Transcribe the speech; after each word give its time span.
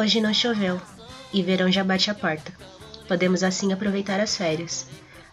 Hoje 0.00 0.18
não 0.18 0.32
choveu 0.32 0.80
e 1.30 1.42
verão 1.42 1.70
já 1.70 1.84
bate 1.84 2.10
a 2.10 2.14
porta. 2.14 2.50
Podemos 3.06 3.42
assim 3.42 3.70
aproveitar 3.70 4.18
as 4.18 4.34
férias. 4.34 4.86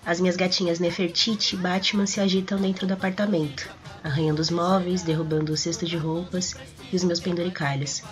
As 0.06 0.20
minhas 0.20 0.36
gatinhas 0.36 0.78
Nefertiti 0.78 1.56
e 1.56 1.58
Batman 1.58 2.06
se 2.06 2.20
agitam 2.20 2.60
dentro 2.60 2.86
do 2.86 2.94
apartamento, 2.94 3.66
arranhando 4.04 4.42
os 4.42 4.50
móveis, 4.50 5.04
derrubando 5.04 5.54
o 5.54 5.58
cesto 5.58 5.86
de 5.86 5.96
roupas 5.96 6.54
e 6.92 6.98
os 6.98 7.06
meus 7.06 7.22
penduricalhos. 7.22 8.04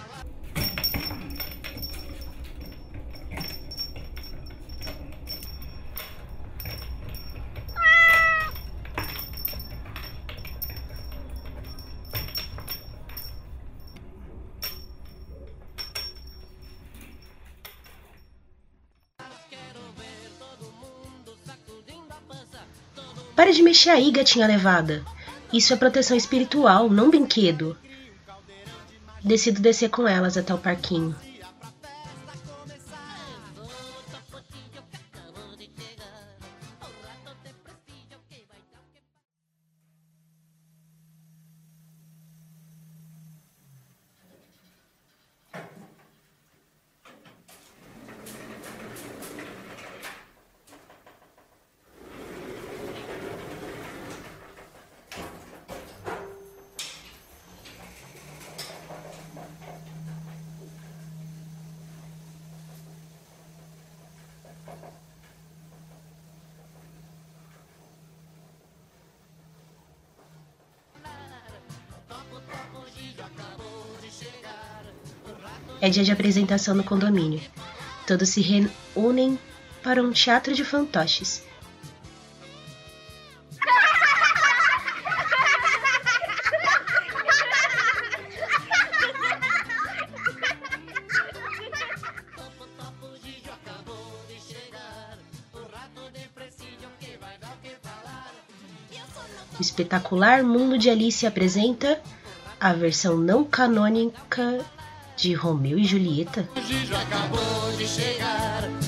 Para 23.75 23.81
de 23.81 23.89
mexer 23.89 23.89
aí, 23.89 24.09
gatinha 24.09 24.47
levada. 24.47 25.03
Isso 25.51 25.73
é 25.73 25.75
proteção 25.75 26.15
espiritual, 26.15 26.89
não 26.89 27.09
brinquedo. 27.09 27.77
Decido 29.21 29.59
descer 29.59 29.89
com 29.89 30.07
elas 30.07 30.37
até 30.37 30.53
o 30.53 30.57
parquinho. 30.57 31.13
É 75.85 75.89
dia 75.91 76.03
de 76.03 76.11
apresentação 76.11 76.73
no 76.73 76.83
condomínio. 76.83 77.39
Todos 78.07 78.29
se 78.29 78.41
reúnem 78.41 79.37
para 79.83 80.01
um 80.01 80.11
teatro 80.11 80.51
de 80.51 80.65
fantoches. 80.65 81.43
O 99.59 99.61
espetacular 99.61 100.41
Mundo 100.43 100.79
de 100.79 100.89
Alice 100.89 101.27
apresenta 101.27 102.01
a 102.59 102.73
versão 102.73 103.15
não 103.15 103.43
canônica 103.43 104.65
de 105.17 105.33
Romeu 105.33 105.77
e 105.79 105.85
Julieta. 105.85 106.47
O 106.55 106.61
Gijo 106.61 106.95
acabou 106.95 107.71
de 107.77 107.87
chegar. 107.87 108.84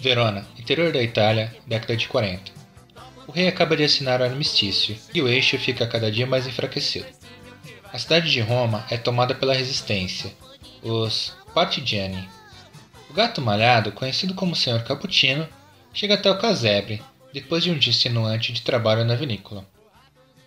Verona, 0.00 0.46
interior 0.58 0.92
da 0.94 1.02
Itália, 1.02 1.54
década 1.66 1.94
de 1.94 2.08
40. 2.08 2.52
O 3.26 3.32
rei 3.32 3.46
acaba 3.46 3.76
de 3.76 3.84
assinar 3.84 4.20
o 4.20 4.24
armistício 4.24 4.96
e 5.12 5.20
o 5.20 5.28
eixo 5.28 5.58
fica 5.58 5.86
cada 5.86 6.10
dia 6.10 6.26
mais 6.26 6.46
enfraquecido. 6.46 7.06
A 7.92 7.98
cidade 7.98 8.30
de 8.32 8.40
Roma 8.40 8.82
é 8.90 8.96
tomada 8.96 9.34
pela 9.34 9.52
resistência, 9.52 10.32
os 10.82 11.36
Partigiani. 11.52 12.26
O 13.10 13.12
gato 13.12 13.42
malhado, 13.42 13.92
conhecido 13.92 14.32
como 14.32 14.56
Senhor 14.56 14.82
Cappuccino, 14.84 15.46
chega 15.92 16.14
até 16.14 16.30
o 16.30 16.38
casebre 16.38 17.02
depois 17.30 17.62
de 17.62 17.70
um 17.70 17.76
dia 17.76 17.90
extenuante 17.90 18.54
de 18.54 18.62
trabalho 18.62 19.04
na 19.04 19.14
vinícola. 19.14 19.66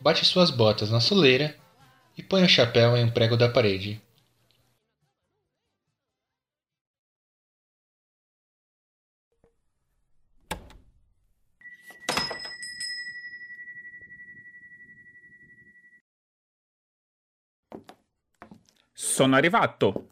Bate 0.02 0.26
suas 0.26 0.50
botas 0.50 0.90
na 0.90 1.00
soleira 1.00 1.56
e 2.18 2.24
põe 2.24 2.44
o 2.44 2.50
chapéu 2.50 2.98
em 2.98 3.04
um 3.04 3.12
prego 3.12 3.38
da 3.38 3.48
parede. 3.48 4.02
Sono 19.14 19.36
arrivato. 19.36 20.08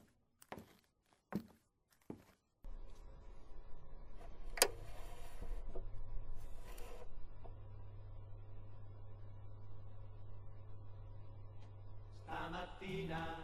Stamattina 12.26 13.38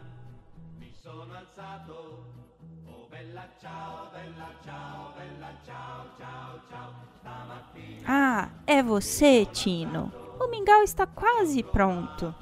mi 0.78 0.92
sono 1.00 1.34
alzato. 1.34 2.24
Oh 2.86 3.06
bella 3.08 3.48
ciao, 3.60 4.10
bella 4.12 4.54
ciao, 4.64 5.12
bella 5.16 5.54
ciao, 5.64 6.04
ciao, 6.16 6.60
ciao. 6.68 6.92
Stamattina 7.18 8.06
Ah, 8.06 8.50
é 8.66 8.82
você, 8.82 9.44
Tino. 9.46 10.12
O 10.38 10.48
mingau 10.48 10.82
está 10.82 11.06
quase 11.06 11.62
pronto. 11.62 12.34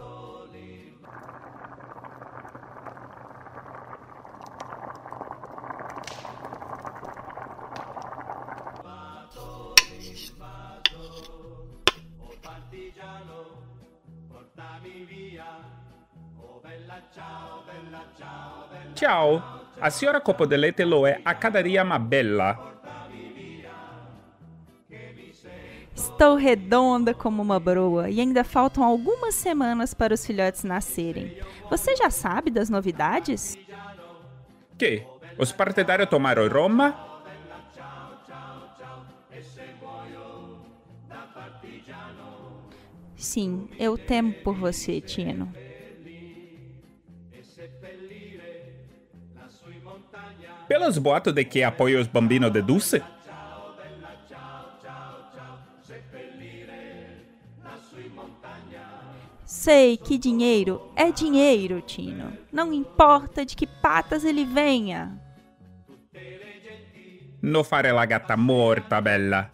Ciao, 19.07 19.41
Ciao, 19.41 19.61
a 19.81 19.89
senhora 19.89 20.21
Copodelete 20.21 20.83
Loe 20.85 21.21
acadaria 21.25 21.85
uma 21.85 21.99
bella. 21.99 22.75
Estou 25.95 26.35
redonda 26.35 27.15
como 27.15 27.41
uma 27.41 27.61
broa 27.61 28.11
e 28.11 28.21
ainda 28.21 28.43
faltam 28.43 28.83
algumas 28.83 29.35
semanas 29.35 29.95
para 29.95 30.13
os 30.13 30.27
filhotes 30.27 30.65
nascerem. 30.65 31.39
Você 31.71 31.95
já 31.95 32.11
sabe 32.11 32.51
das 32.51 32.69
novidades? 32.69 33.57
Que? 34.77 35.05
Os 35.39 35.53
partidários 35.53 36.09
tomaram 36.09 36.49
Roma? 36.49 36.97
Sim, 43.15 43.69
eu 43.79 43.97
temo 43.97 44.33
por 44.35 44.55
você, 44.55 45.01
Tino. 45.01 45.66
Pelos 50.79 50.99
boatos 50.99 51.33
de 51.33 51.43
que 51.43 51.63
apoia 51.63 51.99
os 51.99 52.07
bambinos 52.07 52.53
de 52.53 52.61
Dulce? 52.61 53.03
Sei 59.47 59.97
que 59.97 60.19
dinheiro 60.19 60.83
é 60.95 61.11
dinheiro, 61.11 61.81
Tino. 61.81 62.31
Não 62.53 62.75
importa 62.75 63.47
de 63.47 63.57
que 63.57 63.67
patas 63.67 64.23
ele 64.23 64.45
venha. 64.45 65.19
No 67.41 67.65
fare 67.65 67.91
la 67.91 68.05
gata 68.05 68.37
morta, 68.37 69.01
bella. 69.01 69.51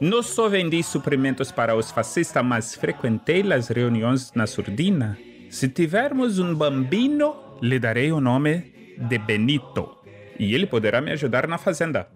Não 0.00 0.20
só 0.20 0.48
vendi 0.48 0.82
suprimentos 0.82 1.52
para 1.52 1.76
os 1.76 1.92
fascistas, 1.92 2.44
mas 2.44 2.74
frequentei 2.74 3.52
as 3.52 3.68
reuniões 3.68 4.32
na 4.34 4.48
surdina. 4.48 5.16
Se 5.48 5.68
tivermos 5.68 6.40
um 6.40 6.52
bambino, 6.56 7.36
lhe 7.62 7.78
darei 7.78 8.10
o 8.10 8.20
nome 8.20 8.74
de 8.98 9.16
Benito. 9.16 9.95
E 10.38 10.54
ele 10.54 10.66
poderá 10.66 11.00
me 11.00 11.12
ajudar 11.12 11.46
na 11.46 11.58
fazenda. 11.58 12.08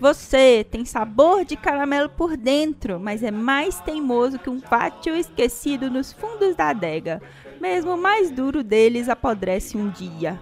Você 0.00 0.66
tem 0.68 0.84
sabor 0.84 1.44
de 1.44 1.56
caramelo 1.56 2.08
por 2.08 2.36
dentro, 2.36 2.98
mas 2.98 3.22
é 3.22 3.30
mais 3.30 3.80
teimoso 3.80 4.38
que 4.38 4.50
um 4.50 4.60
pátio 4.60 5.14
esquecido 5.14 5.88
nos 5.88 6.12
fundos 6.12 6.56
da 6.56 6.70
adega. 6.70 7.22
Mesmo 7.60 7.94
o 7.94 7.96
mais 7.96 8.32
duro 8.32 8.64
deles 8.64 9.08
apodrece 9.08 9.76
um 9.76 9.88
dia. 9.90 10.40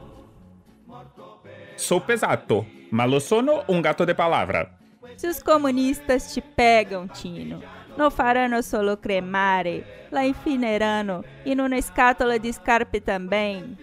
Sou 1.77 2.01
pesato, 2.01 2.67
ma 2.91 3.05
lo 3.05 3.21
sono 3.21 3.63
un 3.69 3.83
gatto 3.83 4.07
de 4.07 4.15
palavra. 4.15 4.79
Se 5.17 5.27
os 5.27 5.43
comunistas 5.43 6.33
te 6.33 6.41
pegam, 6.41 7.07
Tino, 7.09 7.63
no 7.99 8.11
faranno 8.11 8.63
solo 8.63 8.97
cremare, 8.97 10.07
la 10.11 10.23
infineranno 10.23 11.23
in 11.45 11.61
una 11.61 11.81
scatola 11.83 12.39
di 12.39 12.51
scarpe 12.51 13.03
também. 13.03 13.77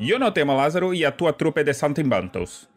Eu 0.00 0.18
não 0.18 0.30
temo 0.30 0.54
Lázaro 0.54 0.94
e 0.94 1.04
a 1.04 1.10
tua 1.10 1.32
trupe 1.32 1.64
de 1.64 1.74
santimbantos. 1.74 2.68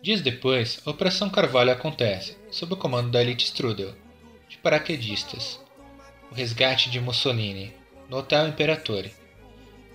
Dias 0.00 0.20
depois, 0.20 0.80
a 0.86 0.90
Operação 0.90 1.28
Carvalho 1.28 1.72
acontece, 1.72 2.36
sob 2.52 2.74
o 2.74 2.76
comando 2.76 3.10
da 3.10 3.20
elite 3.20 3.46
Strudel, 3.46 3.94
de 4.48 4.56
paraquedistas. 4.58 5.60
O 6.30 6.34
resgate 6.34 6.88
de 6.88 7.00
Mussolini, 7.00 7.74
no 8.08 8.18
Hotel 8.18 8.46
Imperatore. 8.46 9.12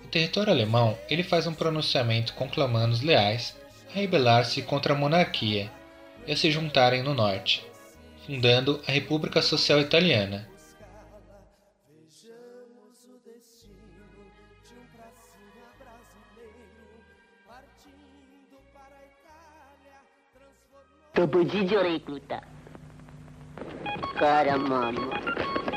No 0.02 0.10
território 0.10 0.52
alemão, 0.52 0.98
ele 1.08 1.22
faz 1.22 1.46
um 1.46 1.54
pronunciamento 1.54 2.34
conclamando 2.34 2.92
os 2.92 3.00
leais 3.00 3.56
a 3.90 3.98
rebelar-se 3.98 4.60
contra 4.60 4.92
a 4.92 4.96
monarquia 4.96 5.72
e 6.26 6.32
a 6.32 6.36
se 6.36 6.50
juntarem 6.50 7.02
no 7.02 7.14
norte, 7.14 7.64
fundando 8.26 8.82
a 8.86 8.92
República 8.92 9.40
Social 9.40 9.80
Italiana. 9.80 10.46
Topogigio 21.14 21.80
recluta. 21.80 22.42
Cara 24.16 24.56
mamma. 24.56 25.08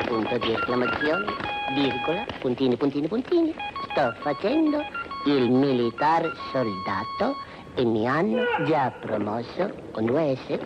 Punto 0.08 0.38
di 0.40 0.52
esclamazione, 0.52 1.26
virgola, 1.76 2.26
puntini, 2.40 2.76
puntini, 2.76 3.08
puntini. 3.08 3.54
Sto 3.92 4.16
facendo 4.22 4.84
il 5.26 5.52
militar 5.52 6.24
soldato 6.52 7.36
e 7.76 7.86
mi 7.86 8.08
hanno 8.08 8.46
già 8.66 8.92
promosso 9.00 9.72
con 9.92 10.06
due 10.06 10.36
S. 10.38 10.58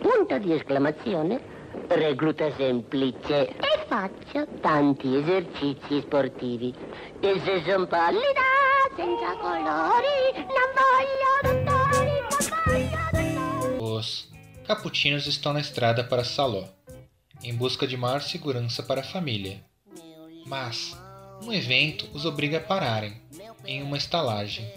Punto 0.00 0.38
di 0.38 0.52
esclamazione, 0.52 1.40
recluta 1.88 2.52
semplice. 2.52 3.48
E 3.48 3.84
faccio 3.88 4.46
tanti 4.60 5.16
esercizi 5.16 6.02
sportivi. 6.02 6.72
E 7.18 7.40
se 7.40 7.64
son 7.66 7.88
pallida, 7.88 8.46
senza 8.94 9.36
colori, 9.40 10.34
non 10.36 10.70
voglio 10.78 11.30
voglio 11.40 11.79
caputinos 14.66 15.26
estão 15.26 15.52
na 15.52 15.60
estrada 15.60 16.04
para 16.04 16.24
Saló, 16.24 16.64
em 17.42 17.54
busca 17.54 17.86
de 17.86 17.96
maior 17.96 18.22
segurança 18.22 18.82
para 18.82 19.00
a 19.00 19.04
família. 19.04 19.64
Mas 20.46 20.96
um 21.42 21.52
evento 21.52 22.08
os 22.12 22.24
obriga 22.24 22.58
a 22.58 22.60
pararem 22.60 23.20
em 23.64 23.82
uma 23.82 23.96
estalagem, 23.96 24.70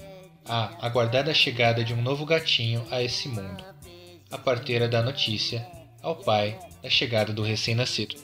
a 0.45 0.85
aguardar 0.85 1.29
a 1.29 1.33
chegada 1.33 1.83
de 1.83 1.93
um 1.93 2.01
novo 2.01 2.25
gatinho 2.25 2.85
a 2.91 3.01
esse 3.01 3.27
mundo. 3.27 3.63
A 4.31 4.37
parteira 4.37 4.87
dá 4.87 5.01
notícia 5.01 5.65
ao 6.01 6.15
pai 6.15 6.59
da 6.81 6.89
chegada 6.89 7.31
do 7.31 7.43
recém-nascido. 7.43 8.15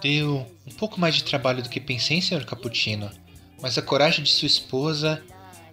Deu 0.00 0.46
um 0.66 0.70
pouco 0.72 1.00
mais 1.00 1.16
de 1.16 1.24
trabalho 1.24 1.62
do 1.62 1.68
que 1.68 1.80
pensei, 1.80 2.20
Sr. 2.22 2.44
Cappuccino, 2.44 3.10
mas 3.60 3.76
a 3.76 3.82
coragem 3.82 4.22
de 4.24 4.30
sua 4.30 4.46
esposa 4.46 5.22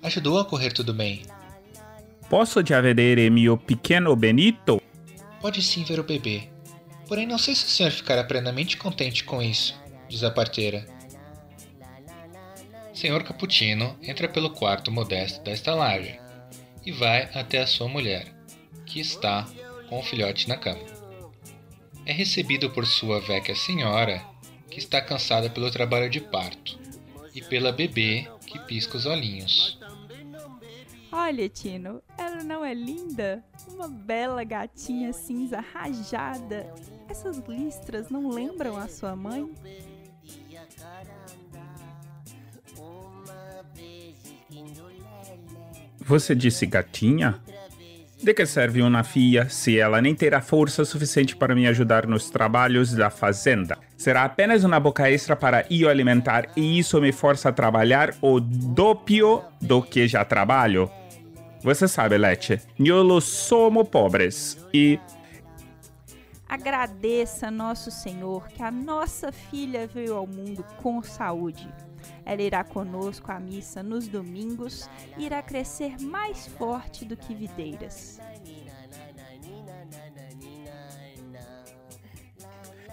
ajudou 0.02 0.40
a 0.40 0.46
correr 0.46 0.72
tudo 0.72 0.94
bem. 0.94 1.24
Posso 2.30 2.66
já 2.66 2.82
vedere 2.82 3.30
mio 3.30 3.58
pequeno 3.58 4.16
Benito? 4.16 4.82
Pode 5.40 5.62
sim 5.62 5.84
ver 5.84 6.00
o 6.00 6.04
bebê. 6.04 6.50
Porém, 7.08 7.28
não 7.28 7.38
sei 7.38 7.54
se 7.54 7.66
o 7.66 7.70
senhor 7.70 7.92
ficará 7.92 8.24
plenamente 8.24 8.78
contente 8.78 9.24
com 9.24 9.42
isso, 9.42 9.80
diz 10.10 10.24
a 10.24 10.32
parteira. 10.32 10.88
Senhor 12.96 13.24
Cappuccino 13.24 13.96
entra 14.02 14.28
pelo 14.28 14.50
quarto 14.50 14.92
modesto 14.92 15.44
da 15.44 15.52
estalagem 15.52 16.20
e 16.84 16.92
vai 16.92 17.30
até 17.36 17.60
a 17.60 17.68
sua 17.68 17.88
mulher, 17.88 18.34
que 18.86 19.00
está 19.00 19.48
com 19.88 20.00
o 20.00 20.04
filhote 20.04 20.48
na 20.48 20.58
cama. 20.58 20.95
É 22.06 22.14
recebido 22.14 22.70
por 22.70 22.86
sua 22.86 23.20
velha 23.20 23.56
senhora, 23.56 24.24
que 24.70 24.78
está 24.78 25.02
cansada 25.02 25.50
pelo 25.50 25.72
trabalho 25.72 26.10
de 26.10 26.22
parto, 26.22 26.78
e 27.34 27.42
pela 27.42 27.72
bebê, 27.72 28.28
que 28.46 28.60
pisca 28.60 28.96
os 28.96 29.06
olhinhos. 29.06 29.80
Olha, 31.12 31.50
Tino, 31.50 32.02
ela 32.18 32.44
não 32.44 32.64
é 32.64 32.74
linda? 32.74 33.44
Uma 33.70 33.88
bela 33.88 34.44
gatinha 34.44 35.14
cinza 35.14 35.60
rajada. 35.60 36.72
Essas 37.10 37.38
listras 37.48 38.10
não 38.10 38.30
lembram 38.30 38.78
a 38.78 38.88
sua 38.88 39.16
mãe? 39.16 39.50
Você 46.00 46.36
disse 46.36 46.66
gatinha? 46.66 47.42
De 48.26 48.34
que 48.34 48.48
serve 48.48 48.82
uma 48.82 49.04
filha 49.04 49.48
se 49.50 49.78
ela 49.80 50.02
nem 50.02 50.16
terá 50.16 50.42
força 50.42 50.84
suficiente 50.84 51.36
para 51.36 51.54
me 51.54 51.68
ajudar 51.68 52.08
nos 52.08 52.28
trabalhos 52.28 52.92
da 52.92 53.12
fazenda? 53.12 53.78
Será 53.96 54.24
apenas 54.24 54.64
uma 54.64 54.80
boca 54.80 55.08
extra 55.08 55.36
para 55.36 55.64
eu 55.70 55.88
alimentar 55.88 56.48
e 56.58 56.80
isso 56.80 57.00
me 57.00 57.12
força 57.12 57.50
a 57.50 57.52
trabalhar 57.52 58.16
o 58.24 58.40
doppio 58.40 59.44
do 59.62 59.80
que 59.80 60.08
já 60.08 60.26
trabalho? 60.26 60.90
Você 61.62 61.88
sabe, 61.88 62.18
Lete, 62.18 62.60
nós 62.80 63.26
somos 63.26 63.88
pobres 63.88 64.58
e 64.74 65.00
Agradeça 66.56 67.52
Nosso 67.52 67.92
Senhor 67.92 68.48
que 68.48 68.64
a 68.64 68.72
nossa 68.72 69.30
filha 69.30 69.86
veio 69.88 70.16
ao 70.16 70.26
mundo 70.26 70.64
com 70.82 71.04
saúde. 71.04 71.68
Ela 72.24 72.42
irá 72.42 72.64
conosco 72.64 73.30
à 73.30 73.38
missa 73.42 73.84
nos 73.84 74.08
domingos 74.08 74.90
e 75.18 75.26
irá 75.26 75.44
crescer 75.44 76.00
mais 76.00 76.48
forte 76.48 77.04
do 77.04 77.18
que 77.18 77.36
videiras. 77.36 78.22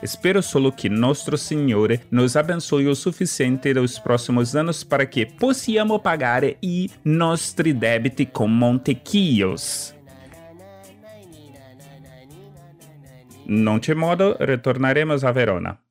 Espero 0.03 0.43
solo 0.43 0.73
que 0.73 0.89
Nosso 0.89 1.39
Senhor 1.39 2.01
nos 2.11 2.37
abençoe 2.37 2.89
o 2.89 2.97
suficiente 2.97 3.73
nos 3.73 3.97
próximos 3.97 4.57
anos 4.57 4.83
para 4.83 5.07
que 5.07 5.25
possamos 5.25 6.03
pagar 6.03 6.43
i 6.61 6.91
nostri 7.05 7.73
debiti 7.73 8.27
com 8.27 8.49
Montequios. 8.49 9.95
Non 13.47 13.81
c'è 13.81 13.95
modo, 13.95 14.37
retornaremos 14.39 15.25
a 15.25 15.33
Verona. 15.33 15.82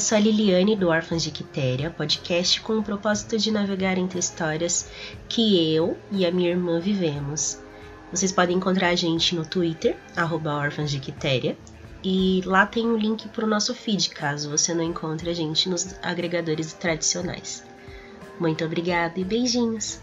Sou 0.00 0.16
a 0.16 0.20
Liliane 0.20 0.74
do 0.74 0.88
Órfãos 0.88 1.22
de 1.22 1.30
Quitéria, 1.30 1.90
podcast 1.90 2.58
com 2.62 2.78
o 2.78 2.82
propósito 2.82 3.36
de 3.36 3.50
navegar 3.50 3.98
entre 3.98 4.18
histórias 4.18 4.90
que 5.28 5.74
eu 5.74 5.94
e 6.10 6.24
a 6.24 6.32
minha 6.32 6.48
irmã 6.48 6.80
vivemos. 6.80 7.60
Vocês 8.10 8.32
podem 8.32 8.56
encontrar 8.56 8.88
a 8.88 8.94
gente 8.94 9.34
no 9.34 9.44
Twitter, 9.44 9.98
arroba 10.16 10.66
de 10.70 10.98
Quitéria, 10.98 11.54
e 12.02 12.40
lá 12.46 12.64
tem 12.64 12.86
o 12.86 12.94
um 12.94 12.96
link 12.96 13.28
para 13.28 13.44
o 13.44 13.48
nosso 13.48 13.74
feed, 13.74 14.08
caso 14.08 14.48
você 14.48 14.72
não 14.72 14.82
encontre 14.82 15.28
a 15.28 15.34
gente 15.34 15.68
nos 15.68 15.94
agregadores 16.02 16.72
tradicionais. 16.72 17.62
Muito 18.38 18.64
obrigada 18.64 19.20
e 19.20 19.24
beijinhos! 19.24 20.00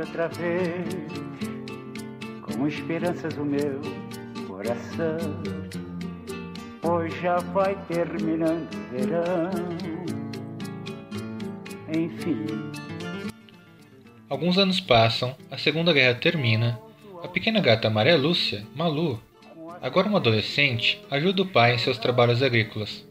Outra 0.00 0.28
vez, 0.28 0.86
com 2.42 2.66
esperanças 2.66 3.36
o 3.36 3.44
meu 3.44 3.80
coração, 4.46 5.18
pois 6.80 7.14
já 7.20 7.38
vai 7.38 7.74
terminando 7.86 8.68
o 8.72 8.96
verão. 8.96 9.50
Enfim. 11.96 12.46
Alguns 14.28 14.58
anos 14.58 14.78
passam, 14.78 15.34
a 15.50 15.56
Segunda 15.56 15.92
Guerra 15.92 16.14
termina, 16.14 16.78
a 17.22 17.28
pequena 17.28 17.60
gata 17.60 17.88
Maria 17.88 18.16
Lúcia, 18.16 18.66
Malu, 18.74 19.20
agora 19.80 20.06
uma 20.06 20.18
adolescente, 20.18 21.00
ajuda 21.10 21.42
o 21.42 21.48
pai 21.48 21.74
em 21.74 21.78
seus 21.78 21.96
trabalhos 21.96 22.42
agrícolas. 22.42 23.07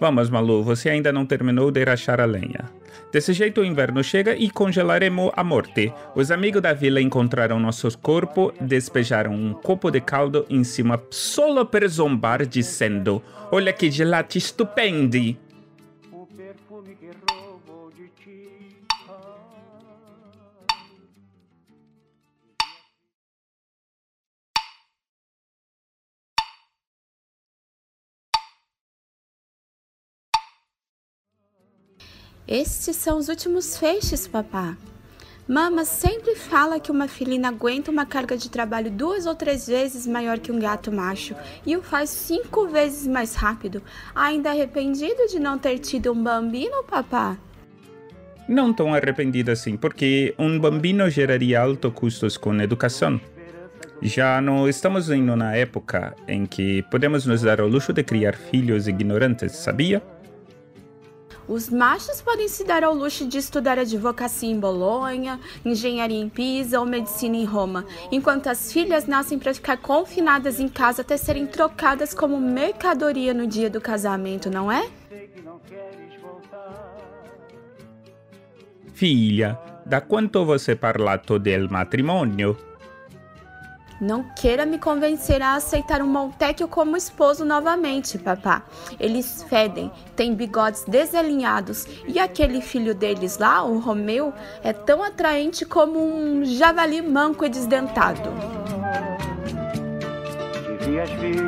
Vamos, 0.00 0.30
Malu, 0.30 0.62
você 0.62 0.88
ainda 0.88 1.12
não 1.12 1.26
terminou 1.26 1.70
de 1.70 1.84
rachar 1.84 2.20
a 2.20 2.24
lenha. 2.24 2.70
Desse 3.12 3.34
jeito 3.34 3.60
o 3.60 3.64
inverno 3.64 4.02
chega 4.02 4.34
e 4.34 4.48
congelaremos 4.48 5.30
a 5.36 5.44
morte. 5.44 5.92
Os 6.14 6.30
amigos 6.30 6.62
da 6.62 6.72
vila 6.72 7.02
encontraram 7.02 7.60
nossos 7.60 7.94
corpos, 7.94 8.54
despejaram 8.58 9.34
um 9.34 9.52
copo 9.52 9.90
de 9.90 10.00
caldo 10.00 10.46
em 10.48 10.64
cima 10.64 10.98
solo 11.10 11.66
per 11.66 11.86
zombar, 11.86 12.46
dizendo: 12.46 13.22
Olha 13.52 13.74
que 13.74 13.90
gelati 13.90 14.40
stupendi! 14.40 15.36
Estes 32.50 32.96
são 32.96 33.16
os 33.16 33.28
últimos 33.28 33.78
feixes, 33.78 34.26
papá. 34.26 34.76
Mama 35.46 35.84
sempre 35.84 36.34
fala 36.34 36.80
que 36.80 36.90
uma 36.90 37.06
felina 37.06 37.46
aguenta 37.46 37.92
uma 37.92 38.04
carga 38.04 38.36
de 38.36 38.50
trabalho 38.50 38.90
duas 38.90 39.24
ou 39.24 39.36
três 39.36 39.68
vezes 39.68 40.04
maior 40.04 40.36
que 40.40 40.50
um 40.50 40.58
gato 40.58 40.90
macho 40.90 41.36
e 41.64 41.76
o 41.76 41.82
faz 41.82 42.10
cinco 42.10 42.66
vezes 42.66 43.06
mais 43.06 43.36
rápido. 43.36 43.80
Ainda 44.12 44.50
arrependido 44.50 45.28
de 45.28 45.38
não 45.38 45.58
ter 45.58 45.78
tido 45.78 46.10
um 46.10 46.20
bambino, 46.24 46.82
papá? 46.82 47.38
Não 48.48 48.72
tão 48.72 48.92
arrependido 48.92 49.52
assim, 49.52 49.76
porque 49.76 50.34
um 50.36 50.58
bambino 50.58 51.08
geraria 51.08 51.60
altos 51.60 51.92
custos 51.94 52.36
com 52.36 52.60
educação. 52.60 53.20
Já 54.02 54.40
não 54.40 54.68
estamos 54.68 55.08
em 55.08 55.30
uma 55.30 55.54
época 55.54 56.16
em 56.26 56.46
que 56.46 56.82
podemos 56.90 57.26
nos 57.26 57.42
dar 57.42 57.60
ao 57.60 57.68
luxo 57.68 57.92
de 57.92 58.02
criar 58.02 58.34
filhos 58.34 58.88
ignorantes, 58.88 59.52
sabia? 59.52 60.02
Os 61.50 61.68
machos 61.68 62.22
podem 62.22 62.46
se 62.46 62.62
dar 62.62 62.84
ao 62.84 62.94
luxo 62.94 63.26
de 63.26 63.36
estudar 63.36 63.76
advocacia 63.76 64.48
em 64.48 64.60
Bolonha, 64.60 65.40
engenharia 65.64 66.16
em 66.16 66.28
Pisa 66.28 66.78
ou 66.78 66.86
medicina 66.86 67.36
em 67.36 67.44
Roma, 67.44 67.84
enquanto 68.12 68.46
as 68.46 68.72
filhas 68.72 69.08
nascem 69.08 69.36
para 69.36 69.52
ficar 69.52 69.76
confinadas 69.78 70.60
em 70.60 70.68
casa 70.68 71.02
até 71.02 71.16
serem 71.16 71.48
trocadas 71.48 72.14
como 72.14 72.38
mercadoria 72.38 73.34
no 73.34 73.48
dia 73.48 73.68
do 73.68 73.80
casamento, 73.80 74.48
não 74.48 74.70
é? 74.70 74.88
Filha, 78.94 79.58
da 79.84 80.00
quanto 80.00 80.44
você 80.44 80.76
parlato 80.76 81.36
del 81.36 81.68
matrimonio? 81.68 82.69
Não 84.00 84.22
queira 84.22 84.64
me 84.64 84.78
convencer 84.78 85.42
a 85.42 85.56
aceitar 85.56 86.00
um 86.00 86.06
Montecchio 86.06 86.66
como 86.66 86.96
esposo 86.96 87.44
novamente, 87.44 88.16
papá. 88.18 88.62
Eles 88.98 89.42
fedem, 89.42 89.92
têm 90.16 90.34
bigodes 90.34 90.84
desalinhados 90.84 91.86
e 92.06 92.18
aquele 92.18 92.62
filho 92.62 92.94
deles 92.94 93.36
lá, 93.36 93.62
o 93.62 93.78
Romeu, 93.78 94.32
é 94.64 94.72
tão 94.72 95.02
atraente 95.02 95.66
como 95.66 95.98
um 95.98 96.42
javali 96.46 97.02
manco 97.02 97.44
e 97.44 97.50
desdentado. 97.50 98.30
Devias 100.78 101.10
vir 101.10 101.42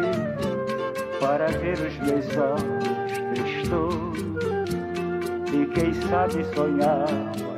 para 1.19 1.47
ver 1.47 1.79
os 1.79 1.97
meus 2.07 2.27
olhos 2.37 2.93
tristos 3.33 4.19
e 5.55 5.67
quem 5.73 5.95
sabe 6.09 6.45
sonhar 6.55 7.52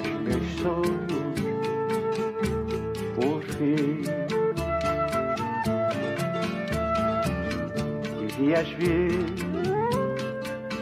Devias 8.55 8.69
vir 8.79 9.25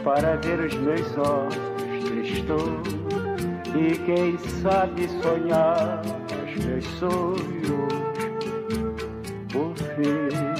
para 0.03 0.35
ver 0.37 0.59
os 0.59 0.75
meus 0.75 1.17
olhos 1.17 2.03
tristos 2.05 2.93
e 3.75 3.97
quem 4.05 4.37
sabe 4.61 5.07
sonhar 5.23 6.01
os 6.29 6.65
meus 6.65 6.85
sonhos 6.99 7.93
por 9.51 9.75
fim. 9.75 10.53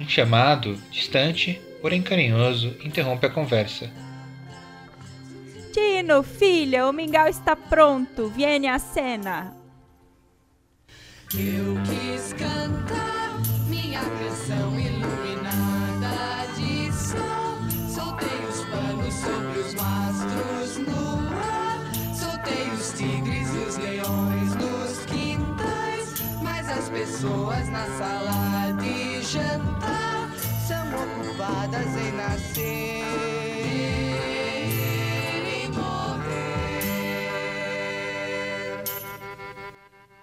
Um 0.00 0.08
chamado, 0.08 0.76
distante, 0.90 1.65
porém 1.80 2.02
carinhoso, 2.02 2.76
interrompe 2.84 3.26
a 3.26 3.30
conversa. 3.30 3.90
Tino, 5.72 6.22
filha, 6.22 6.86
o 6.86 6.92
mingau 6.92 7.28
está 7.28 7.54
pronto. 7.54 8.28
Viene 8.30 8.66
a 8.66 8.78
cena. 8.78 9.54
Eu 11.34 11.76
quis 11.84 12.32
cantar 12.32 13.38
minha 13.68 14.00
canção 14.00 14.80
iluminada 14.80 16.46
de 16.56 16.90
sol. 16.92 17.58
Soltei 17.94 18.38
os 18.48 18.64
panos 18.70 19.14
sobre 19.14 19.58
os 19.58 19.74
mastros 19.74 20.78
no 20.78 21.28
ar. 21.36 21.80
Soltei 22.14 22.70
os 22.70 22.92
tigres 22.92 23.54
e 23.54 23.58
os 23.58 23.76
leões 23.76 24.54
nos 24.54 25.04
quintais. 25.04 26.22
Mas 26.42 26.70
as 26.70 26.88
pessoas 26.88 27.68
na 27.68 27.84
sala 27.98 28.72
de 28.80 29.20
jantar 29.20 29.95
ocupadas 30.94 31.86
em 31.96 32.12
nascer 32.12 33.02
e 35.64 35.68
morrer. 35.68 36.46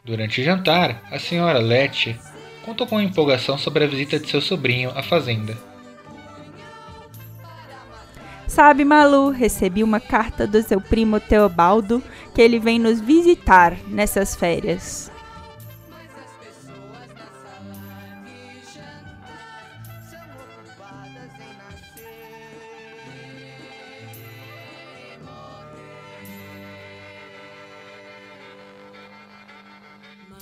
Durante 0.03 0.41
o 0.41 0.43
jantar, 0.43 1.01
a 1.11 1.19
senhora 1.19 1.59
Letty 1.59 2.19
contou 2.65 2.87
com 2.87 2.99
empolgação 2.99 3.57
sobre 3.57 3.83
a 3.83 3.87
visita 3.87 4.19
de 4.19 4.29
seu 4.29 4.41
sobrinho 4.41 4.91
à 4.95 5.03
fazenda. 5.03 5.57
Sabe, 8.47 8.85
Malu, 8.85 9.29
recebi 9.29 9.83
uma 9.83 9.99
carta 9.99 10.45
do 10.45 10.61
seu 10.61 10.79
primo 10.79 11.19
Teobaldo 11.19 12.03
que 12.35 12.41
ele 12.41 12.59
vem 12.59 12.77
nos 12.77 13.01
visitar 13.01 13.75
nessas 13.87 14.35
férias. 14.35 15.12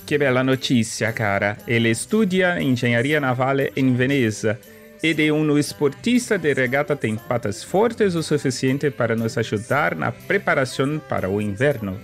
Que 0.06 0.18
bella 0.18 0.42
notizia, 0.42 1.12
cara. 1.12 1.56
Ele 1.66 1.94
studia 1.94 2.60
engenharia 2.60 3.20
naval 3.20 3.56
em 3.76 3.94
Veneza. 3.94 4.58
Ed 5.02 5.26
é 5.26 5.32
um 5.32 5.58
esportista 5.58 6.38
de 6.38 6.52
regata 6.52 6.94
tem 6.94 7.16
patas 7.16 7.64
fortes 7.64 8.14
o 8.14 8.22
suficiente 8.22 8.88
para 8.90 9.16
nos 9.16 9.36
ajudar 9.36 9.96
na 9.96 10.12
preparação 10.12 11.00
para 11.08 11.28
o 11.28 11.40
inverno. 11.40 11.98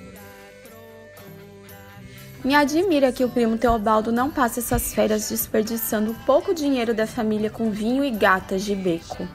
Me 2.44 2.54
admira 2.54 3.12
que 3.12 3.24
o 3.24 3.28
primo 3.28 3.58
Teobaldo 3.58 4.10
não 4.10 4.30
passe 4.30 4.60
essas 4.60 4.94
férias 4.94 5.28
desperdiçando 5.28 6.14
pouco 6.24 6.54
dinheiro 6.54 6.94
da 6.94 7.06
família 7.06 7.50
com 7.50 7.70
vinho 7.70 8.04
e 8.04 8.10
gatas 8.10 8.64
de 8.64 8.74
beco. 8.74 9.28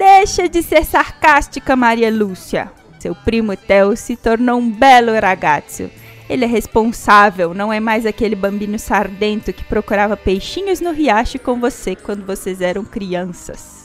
Deixa 0.00 0.48
de 0.48 0.62
ser 0.62 0.86
sarcástica, 0.86 1.76
Maria 1.76 2.10
Lúcia. 2.10 2.72
Seu 2.98 3.14
primo 3.14 3.54
Theo 3.54 3.94
se 3.94 4.16
tornou 4.16 4.58
um 4.58 4.70
belo 4.70 5.12
ragazzo. 5.12 5.90
Ele 6.26 6.46
é 6.46 6.48
responsável, 6.48 7.52
não 7.52 7.70
é 7.70 7.78
mais 7.80 8.06
aquele 8.06 8.34
bambino 8.34 8.78
sardento 8.78 9.52
que 9.52 9.62
procurava 9.62 10.16
peixinhos 10.16 10.80
no 10.80 10.90
riacho 10.90 11.38
com 11.38 11.60
você 11.60 11.94
quando 11.94 12.24
vocês 12.24 12.62
eram 12.62 12.82
crianças. 12.82 13.79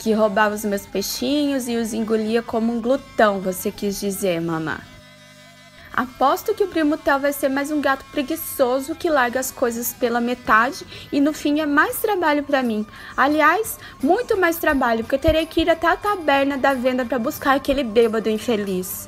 Que 0.00 0.14
roubava 0.14 0.54
os 0.54 0.64
meus 0.64 0.86
peixinhos 0.86 1.68
e 1.68 1.76
os 1.76 1.92
engolia 1.92 2.40
como 2.42 2.72
um 2.72 2.80
glutão, 2.80 3.38
você 3.38 3.70
quis 3.70 4.00
dizer, 4.00 4.40
mamá. 4.40 4.80
Aposto 5.92 6.54
que 6.54 6.64
o 6.64 6.68
primo 6.68 6.96
Theo 6.96 7.18
vai 7.18 7.34
ser 7.34 7.50
mais 7.50 7.70
um 7.70 7.82
gato 7.82 8.02
preguiçoso 8.10 8.94
que 8.94 9.10
larga 9.10 9.38
as 9.38 9.50
coisas 9.50 9.92
pela 9.92 10.18
metade 10.18 10.86
e 11.12 11.20
no 11.20 11.34
fim 11.34 11.60
é 11.60 11.66
mais 11.66 11.98
trabalho 11.98 12.42
para 12.42 12.62
mim. 12.62 12.86
Aliás, 13.14 13.78
muito 14.02 14.38
mais 14.38 14.56
trabalho, 14.56 15.04
porque 15.04 15.16
eu 15.16 15.20
terei 15.20 15.44
que 15.44 15.60
ir 15.60 15.68
até 15.68 15.88
a 15.88 15.96
taberna 15.96 16.56
da 16.56 16.72
venda 16.72 17.04
para 17.04 17.18
buscar 17.18 17.54
aquele 17.54 17.84
bêbado 17.84 18.30
infeliz. 18.30 19.06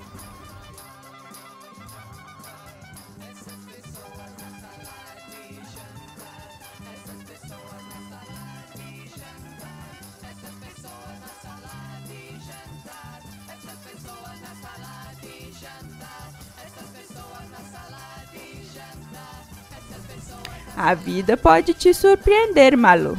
A 20.85 20.95
vida 20.95 21.37
pode 21.37 21.75
te 21.75 21.95
surpreender, 21.95 22.77
Malu. 22.77 23.17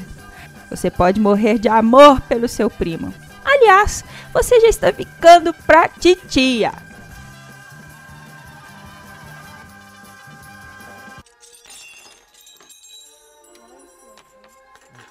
Você 0.69 0.91
pode 0.91 1.17
morrer 1.17 1.57
de 1.57 1.69
amor 1.69 2.19
pelo 2.19 2.45
seu 2.45 2.69
primo. 2.69 3.13
Aliás, 3.41 4.03
você 4.33 4.59
já 4.59 4.67
está 4.67 4.91
ficando 4.91 5.53
pra 5.53 5.87
titia. 5.87 6.73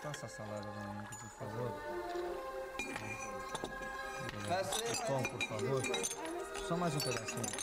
Passa 0.03 0.27
a 0.27 0.29
salada 0.29 0.69
pra 0.69 1.09
por 1.09 1.31
favor. 1.38 1.73
Pão, 5.07 5.23
por 5.23 5.43
favor. 5.49 5.83
Só 6.69 6.77
mais 6.77 6.95
um 6.95 7.01
pedacinho. 7.01 7.62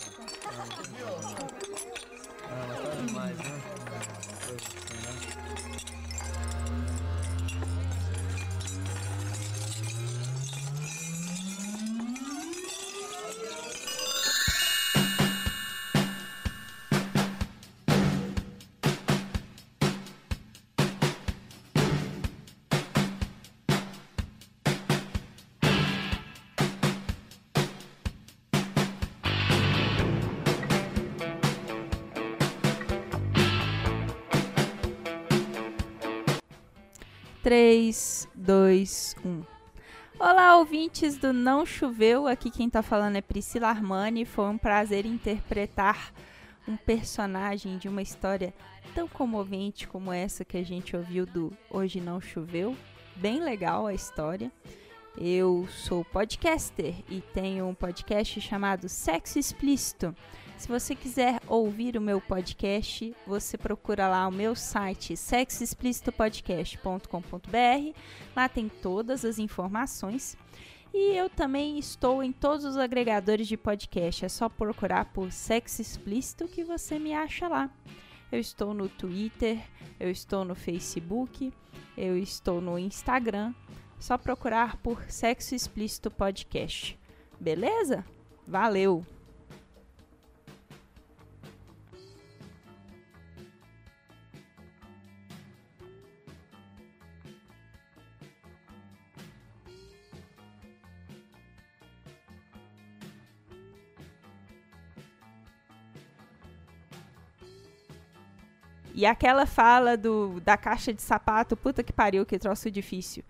3, 37.50 38.30
2, 38.36 39.16
1. 39.26 39.44
Olá, 40.20 40.58
ouvintes 40.58 41.18
do 41.18 41.34
Não 41.34 41.66
Choveu. 41.66 42.28
Aqui 42.28 42.52
quem 42.52 42.70
tá 42.70 42.84
falando 42.84 43.16
é 43.16 43.22
Priscila 43.22 43.70
Armani. 43.70 44.24
Foi 44.24 44.46
um 44.46 44.56
prazer 44.56 45.04
interpretar 45.04 46.14
um 46.68 46.78
personagem 46.78 47.80
de 47.80 47.90
uma 47.90 48.04
história 48.04 48.54
tão 48.94 49.08
comovente 49.08 49.88
como 49.88 50.14
essa 50.14 50.46
que 50.46 50.58
a 50.58 50.64
gente 50.64 50.96
ouviu 50.96 51.26
do 51.26 51.52
Hoje 51.72 52.00
Não 52.00 52.22
Choveu. 52.22 52.78
Bem 53.16 53.40
legal 53.40 53.88
a 53.88 53.96
história. 53.96 54.52
Eu 55.18 55.68
sou 55.72 56.06
podcaster 56.06 56.94
e 57.10 57.20
tenho 57.34 57.66
um 57.66 57.74
podcast 57.74 58.40
chamado 58.42 58.88
Sexo 58.88 59.40
Explícito 59.40 60.16
se 60.60 60.68
você 60.68 60.94
quiser 60.94 61.40
ouvir 61.48 61.96
o 61.96 62.02
meu 62.02 62.20
podcast, 62.20 63.16
você 63.26 63.58
procura 63.58 64.10
lá 64.10 64.28
o 64.28 64.32
meu 64.32 64.54
site 64.56 65.16
sexoexplicitopodcast.com.br. 65.16 67.98
Lá 68.36 68.50
tem 68.50 68.68
todas 68.68 69.24
as 69.24 69.40
informações. 69.40 70.36
E 70.94 71.16
eu 71.16 71.30
também 71.30 71.80
estou 71.80 72.22
em 72.22 72.34
todos 72.34 72.66
os 72.66 72.76
agregadores 72.76 73.48
de 73.48 73.56
podcast. 73.56 74.26
É 74.26 74.30
só 74.30 74.50
procurar 74.50 75.06
por 75.06 75.32
Sexo 75.32 75.82
Explícito 75.82 76.46
que 76.46 76.66
você 76.66 77.00
me 77.00 77.14
acha 77.14 77.48
lá. 77.48 77.70
Eu 78.30 78.40
estou 78.40 78.74
no 78.74 78.90
Twitter, 78.90 79.66
eu 79.98 80.12
estou 80.12 80.44
no 80.44 80.56
Facebook, 80.56 81.54
eu 81.98 82.18
estou 82.18 82.60
no 82.60 82.78
Instagram. 82.78 83.54
Só 83.98 84.18
procurar 84.18 84.76
por 84.78 85.10
Sexo 85.10 85.56
Explícito 85.56 86.12
Podcast. 86.12 87.00
Beleza? 87.40 88.04
Valeu! 88.46 89.06
E 109.00 109.06
aquela 109.06 109.46
fala 109.46 109.96
do, 109.96 110.42
da 110.42 110.58
caixa 110.58 110.94
de 110.94 111.02
sapato, 111.02 111.56
puta 111.56 111.82
que 111.82 111.94
pariu, 111.94 112.26
que 112.26 112.38
troço 112.38 112.70
difícil. 112.70 113.24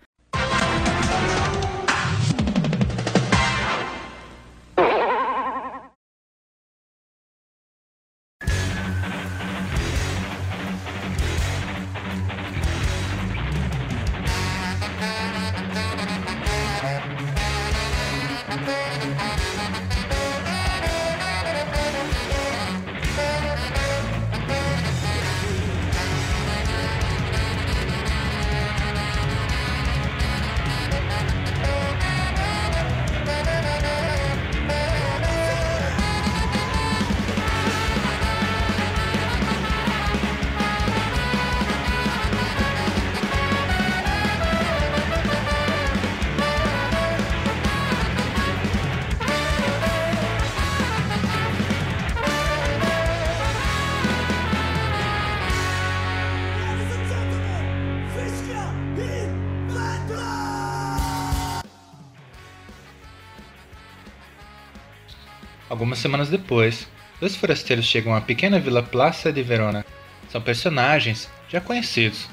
Semanas 66.00 66.28
depois, 66.28 66.88
dois 67.20 67.36
forasteiros 67.36 67.84
chegam 67.84 68.14
à 68.14 68.20
pequena 68.20 68.58
vila 68.58 68.82
Plaza 68.82 69.32
de 69.32 69.42
Verona. 69.42 69.84
São 70.30 70.40
personagens 70.40 71.28
já 71.48 71.60
conhecidos, 71.60 72.28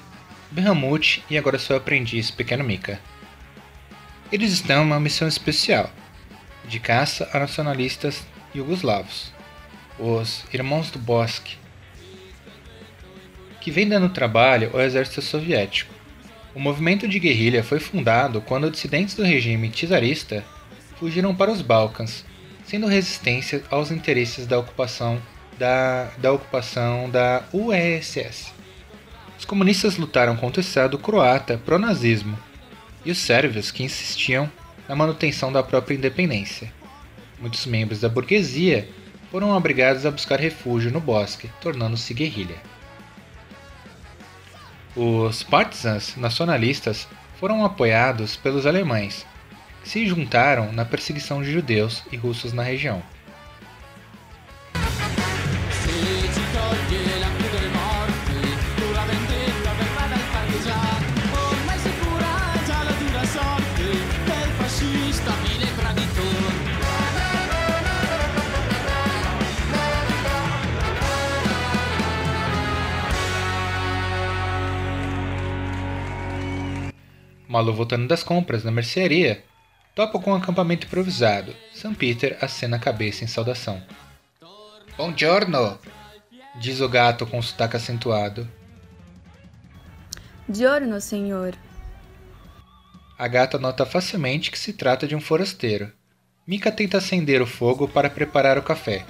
Berramute 0.50 1.24
e 1.30 1.38
agora 1.38 1.60
seu 1.60 1.76
aprendiz, 1.76 2.32
Pequeno 2.32 2.64
Mika. 2.64 3.00
Eles 4.32 4.54
estão 4.54 4.84
em 4.84 4.86
uma 4.86 5.00
missão 5.00 5.28
especial, 5.28 5.92
de 6.66 6.80
caça 6.80 7.30
a 7.34 7.40
nacionalistas 7.40 8.26
iugoslavos, 8.56 9.32
os 10.00 10.46
Irmãos 10.54 10.90
do 10.90 11.00
Bosque, 11.00 11.58
que 13.60 13.72
vem 13.72 13.88
dando 13.88 14.10
trabalho 14.10 14.72
ao 14.74 14.80
exército 14.80 15.22
soviético. 15.22 15.94
O 16.56 16.60
movimento 16.60 17.08
de 17.08 17.20
guerrilha 17.20 17.64
foi 17.64 17.80
fundado 17.80 18.42
quando 18.42 18.72
dissidentes 18.72 19.16
do 19.16 19.24
regime 19.24 19.70
czarista 19.70 20.44
fugiram 20.98 21.36
para 21.36 21.52
os 21.52 21.62
Balcãs, 21.62 22.26
sendo 22.68 22.86
resistência 22.86 23.64
aos 23.72 23.92
interesses 23.92 24.46
da 24.46 24.60
ocupação 24.60 25.22
da, 25.58 26.12
da 26.18 26.32
ocupação 26.32 27.10
da 27.10 27.44
URSS. 27.52 28.52
Os 29.40 29.46
comunistas 29.46 29.98
lutaram 29.98 30.36
contra 30.36 30.60
o 30.60 30.64
Estado 30.64 30.98
croata 31.00 31.60
pró-nazismo 31.66 32.38
e 33.06 33.10
os 33.10 33.18
sérvios 33.18 33.72
que 33.72 33.84
insistiam 33.84 34.52
na 34.88 34.96
manutenção 34.96 35.52
da 35.52 35.64
própria 35.64 35.96
independência. 35.96 36.72
Muitos 37.40 37.66
membros 37.66 38.02
da 38.02 38.10
burguesia 38.10 38.88
foram 39.32 39.52
obrigados 39.52 40.06
a 40.06 40.12
buscar 40.12 40.40
refúgio 40.40 40.92
no 40.92 41.00
bosque, 41.00 41.50
tornando-se 41.62 42.14
guerrilha. 42.14 42.58
Os 44.96 45.44
partisans 45.44 46.16
nacionalistas 46.18 47.08
foram 47.40 47.64
apoiados 47.64 48.36
pelos 48.36 48.66
alemães, 48.66 49.26
se 49.88 50.06
juntaram 50.06 50.74
na 50.74 50.84
perseguição 50.84 51.42
de 51.42 51.50
judeus 51.50 52.04
e 52.12 52.18
russos 52.18 52.52
na 52.52 52.62
região. 52.62 53.02
Malu 77.48 77.74
voltando 77.74 78.06
das 78.06 78.22
compras 78.22 78.66
na 78.66 78.70
mercearia, 78.70 79.44
topa 79.98 80.20
com 80.20 80.32
um 80.32 80.36
acampamento 80.36 80.86
improvisado. 80.86 81.56
St. 81.74 81.96
Peter 81.96 82.38
acena 82.40 82.78
a 82.78 82.80
cabeça 82.80 83.24
em 83.24 83.28
saudação. 83.28 83.82
Buongiorno! 84.96 85.80
Diz 86.62 86.82
o 86.82 86.88
gato 86.88 87.26
com 87.26 87.42
sotaque 87.42 87.78
acentuado. 87.78 88.48
Giorno, 90.48 91.02
senhor. 91.02 91.58
A 93.18 93.28
gata 93.28 93.58
nota 93.58 93.88
facilmente 93.88 94.52
que 94.52 94.60
se 94.60 94.72
trata 94.72 95.08
de 95.08 95.16
um 95.16 95.20
forasteiro. 95.20 95.92
Mika 96.46 96.72
tenta 96.72 97.00
acender 97.00 97.42
o 97.42 97.48
fogo 97.48 97.88
para 97.88 98.08
preparar 98.08 98.56
o 98.56 98.64
café. 98.64 99.04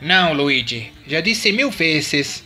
Não, 0.00 0.32
Luigi, 0.32 0.92
já 1.06 1.20
disse 1.20 1.52
mil 1.52 1.70
vezes 1.70 2.42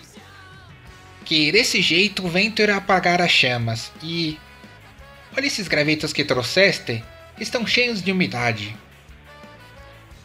que 1.24 1.50
desse 1.50 1.80
jeito 1.80 2.26
o 2.26 2.28
vento 2.28 2.60
irá 2.60 2.76
apagar 2.76 3.22
as 3.22 3.30
chamas 3.30 3.90
e. 4.02 4.38
Olha 5.34 5.46
esses 5.46 5.66
gravetos 5.66 6.12
que 6.12 6.24
trouxeste, 6.24 7.02
estão 7.40 7.66
cheios 7.66 8.02
de 8.02 8.12
umidade. 8.12 8.76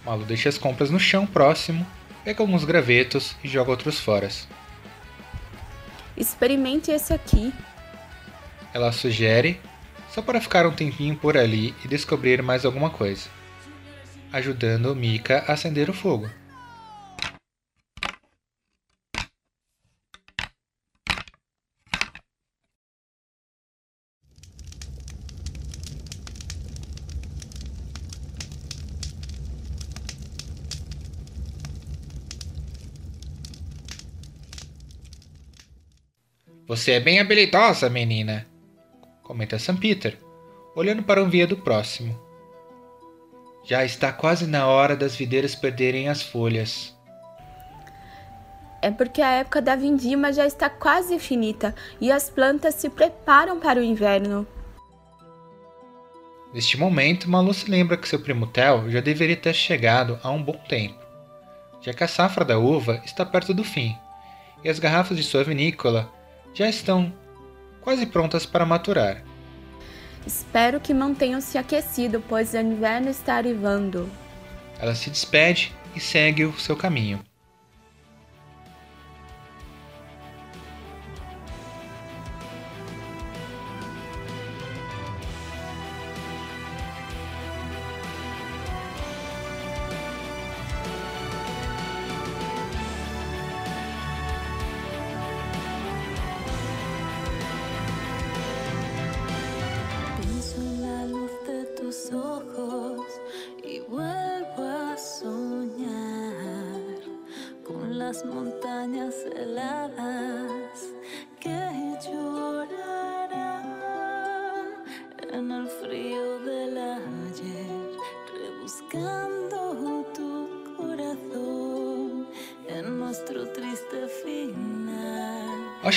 Malu 0.06 0.26
deixa 0.26 0.50
as 0.50 0.58
compras 0.58 0.90
no 0.90 1.00
chão 1.00 1.26
próximo, 1.26 1.86
pega 2.24 2.44
alguns 2.44 2.66
gravetos 2.66 3.36
e 3.44 3.48
joga 3.48 3.72
outros 3.72 4.00
fora. 4.00 4.30
Experimente 6.16 6.92
esse 6.92 7.14
aqui. 7.14 7.54
Ela 8.74 8.92
sugere, 8.92 9.60
só 10.10 10.22
para 10.22 10.42
ficar 10.42 10.66
um 10.66 10.72
tempinho 10.72 11.16
por 11.16 11.38
ali 11.38 11.74
e 11.84 11.88
descobrir 11.88 12.42
mais 12.42 12.66
alguma 12.66 12.90
coisa, 12.90 13.30
ajudando 14.32 14.96
Mika 14.96 15.44
a 15.48 15.54
acender 15.54 15.90
o 15.90 15.94
fogo. 15.94 16.30
Você 36.74 36.94
é 36.94 37.00
bem 37.00 37.20
habilidosa, 37.20 37.88
menina, 37.88 38.48
comenta 39.22 39.60
Sam 39.60 39.78
Peter, 39.78 40.18
olhando 40.76 41.04
para 41.04 41.24
um 41.24 41.30
viado 41.30 41.56
próximo. 41.56 42.20
Já 43.64 43.86
está 43.86 44.12
quase 44.12 44.48
na 44.48 44.66
hora 44.66 44.96
das 44.96 45.16
videiras 45.16 45.54
perderem 45.54 46.10
as 46.10 46.24
folhas. 46.24 46.98
É 48.82 48.90
porque 48.90 49.22
a 49.22 49.34
época 49.34 49.62
da 49.62 49.76
vindima 49.76 50.34
já 50.34 50.48
está 50.48 50.68
quase 50.68 51.20
finita 51.20 51.76
e 52.02 52.12
as 52.12 52.28
plantas 52.28 52.74
se 52.74 52.90
preparam 52.90 53.60
para 53.60 53.80
o 53.80 53.84
inverno. 53.84 54.48
Neste 56.52 56.76
momento, 56.76 57.30
Malu 57.30 57.54
se 57.54 57.70
lembra 57.70 57.98
que 57.98 58.10
seu 58.10 58.20
primo 58.20 58.48
Theo 58.48 58.90
já 58.90 59.00
deveria 59.00 59.38
ter 59.38 59.54
chegado 59.54 60.20
há 60.24 60.32
um 60.32 60.42
bom 60.42 60.60
tempo, 60.68 60.98
já 61.82 61.94
que 61.94 62.04
a 62.04 62.08
safra 62.08 62.44
da 62.44 62.58
uva 62.58 63.00
está 63.06 63.24
perto 63.24 63.54
do 63.54 63.64
fim 63.64 63.96
e 64.64 64.70
as 64.70 64.80
garrafas 64.80 65.16
de 65.16 65.24
sua 65.24 65.44
vinícola 65.44 66.12
já 66.54 66.70
estão 66.70 67.14
quase 67.82 68.06
prontas 68.06 68.46
para 68.46 68.66
maturar. 68.66 69.24
Espero 70.26 70.80
que 70.80 70.94
mantenham-se 70.94 71.58
aquecido, 71.58 72.24
pois 72.30 72.54
o 72.54 72.58
inverno 72.58 73.10
está 73.10 73.36
arrivando. 73.36 74.10
Ela 74.80 74.96
se 74.96 75.10
despede 75.10 75.74
e 75.96 76.00
segue 76.00 76.46
o 76.46 76.58
seu 76.60 76.78
caminho. 76.78 77.20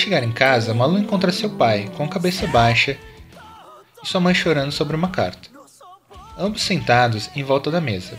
Chegar 0.07 0.23
em 0.23 0.31
casa, 0.31 0.73
Malu 0.73 0.97
encontra 0.97 1.33
seu 1.33 1.49
pai, 1.49 1.91
com 1.97 2.05
a 2.05 2.07
cabeça 2.07 2.47
baixa, 2.47 2.97
e 4.01 4.07
sua 4.07 4.21
mãe 4.21 4.33
chorando 4.33 4.71
sobre 4.71 4.95
uma 4.95 5.09
carta. 5.09 5.49
Ambos 6.37 6.61
sentados 6.61 7.29
em 7.35 7.43
volta 7.43 7.69
da 7.69 7.81
mesa. 7.81 8.17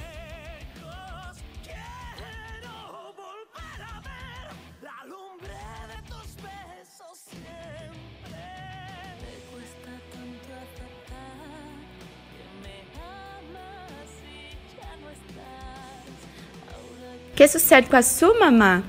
Que 17.34 17.48
sucede 17.48 17.88
com 17.88 17.96
a 17.96 18.02
sua 18.02 18.38
mamá? 18.38 18.82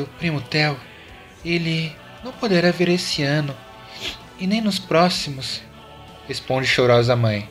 seu 0.00 0.06
primo 0.18 0.40
Theo, 0.40 0.78
ele 1.44 1.94
não 2.24 2.32
poderá 2.32 2.70
vir 2.70 2.88
esse 2.88 3.22
ano 3.22 3.54
e 4.38 4.46
nem 4.46 4.60
nos 4.60 4.78
próximos, 4.78 5.62
responde 6.26 6.66
chorosa 6.66 7.12
a 7.12 7.16
mãe. 7.16 7.48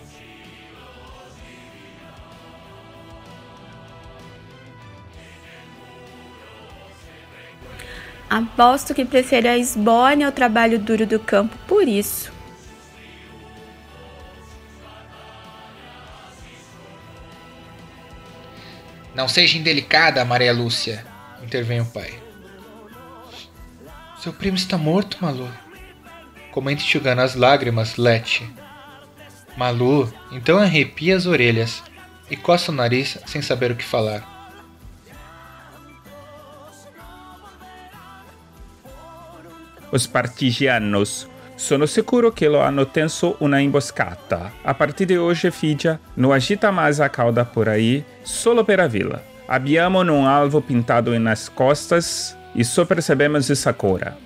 Aposto 8.28 8.94
que 8.94 9.06
prefere 9.06 9.48
a 9.48 9.58
esbone 9.58 10.24
ao 10.24 10.32
trabalho 10.32 10.80
duro 10.80 11.06
do 11.06 11.20
campo 11.20 11.56
por 11.68 11.88
isso. 11.88 12.32
Não 19.16 19.28
seja 19.28 19.58
indelicada, 19.58 20.24
Maria 20.24 20.54
Lúcia, 20.54 21.06
intervém 21.44 21.82
o 21.82 21.86
pai. 21.86 22.29
Seu 24.20 24.34
primo 24.34 24.58
está 24.58 24.78
morto, 24.78 25.18
Malu. 25.22 25.48
Comenta 26.52 26.84
enxugando 26.84 27.22
as 27.22 27.36
lágrimas, 27.36 27.96
Lete. 27.96 28.54
Malu 29.56 30.12
então 30.30 30.58
arrepia 30.58 31.16
as 31.16 31.26
orelhas 31.26 31.82
e 32.30 32.36
coça 32.36 32.70
o 32.70 32.76
nariz 32.76 33.18
sem 33.26 33.42
saber 33.42 33.72
o 33.72 33.76
que 33.78 33.84
falar. 33.84 34.28
Os 39.90 40.06
partigianos. 40.06 41.28
Sono 41.56 41.88
sicuro 41.88 42.32
che 42.32 42.48
lo 42.48 42.62
hanno 42.62 42.86
tenso 42.86 43.38
una 43.40 43.62
imboscata. 43.62 44.52
A 44.64 44.74
partir 44.74 45.06
de 45.06 45.18
hoje, 45.18 45.50
Fidia, 45.52 46.00
não 46.16 46.32
agita 46.32 46.72
mais 46.72 47.02
a 47.02 47.10
cauda 47.10 47.44
por 47.44 47.68
aí, 47.68 48.06
solo 48.24 48.64
per 48.64 48.80
a 48.80 48.88
vila. 48.88 49.22
Abbiamo 49.48 50.02
um 50.02 50.26
alvo 50.26 50.62
pintado 50.62 51.18
nas 51.20 51.50
costas 51.50 52.38
e 52.56 52.64
só 52.64 52.86
percebemos 52.86 53.50
essa 53.50 53.74
cora. 53.74 54.18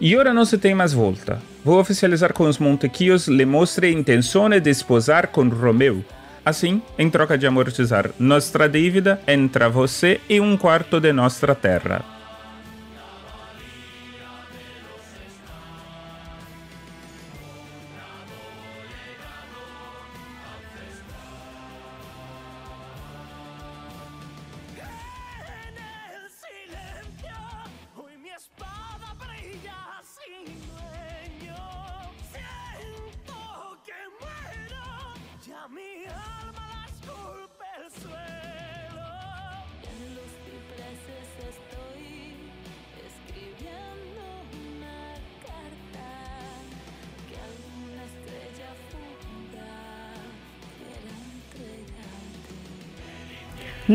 E 0.00 0.16
ora 0.16 0.32
não 0.32 0.44
se 0.44 0.56
tem 0.56 0.74
mais 0.74 0.92
volta. 0.92 1.38
Vou 1.64 1.78
oficializar 1.78 2.32
com 2.32 2.44
os 2.44 2.58
Montequios 2.58 3.28
le 3.28 3.44
mostre 3.44 3.88
a 3.88 3.90
intenzione 3.90 4.58
de 4.58 4.70
esposar 4.70 5.28
com 5.28 5.46
Romeu. 5.48 6.02
Assim, 6.44 6.80
em 6.98 7.10
troca 7.10 7.36
de 7.36 7.46
amortizar 7.46 8.10
nossa 8.18 8.66
dívida, 8.66 9.20
entra 9.28 9.68
você 9.68 10.20
e 10.28 10.40
um 10.40 10.56
quarto 10.56 10.98
de 10.98 11.12
nossa 11.12 11.54
terra. 11.54 12.19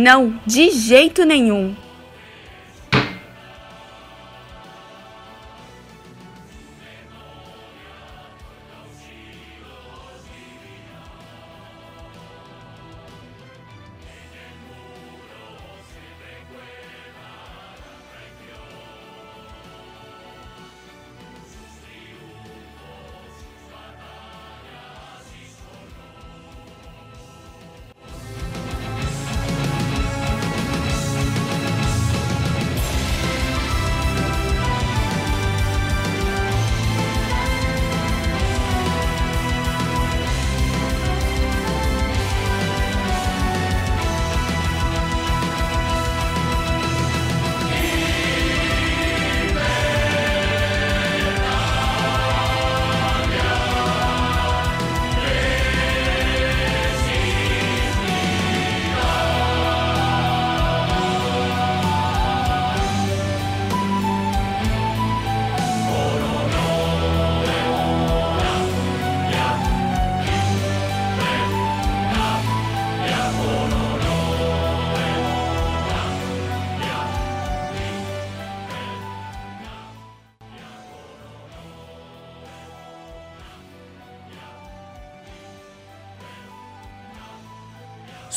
Não, 0.06 0.40
de 0.46 0.70
jeito 0.70 1.26
nenhum. 1.26 1.74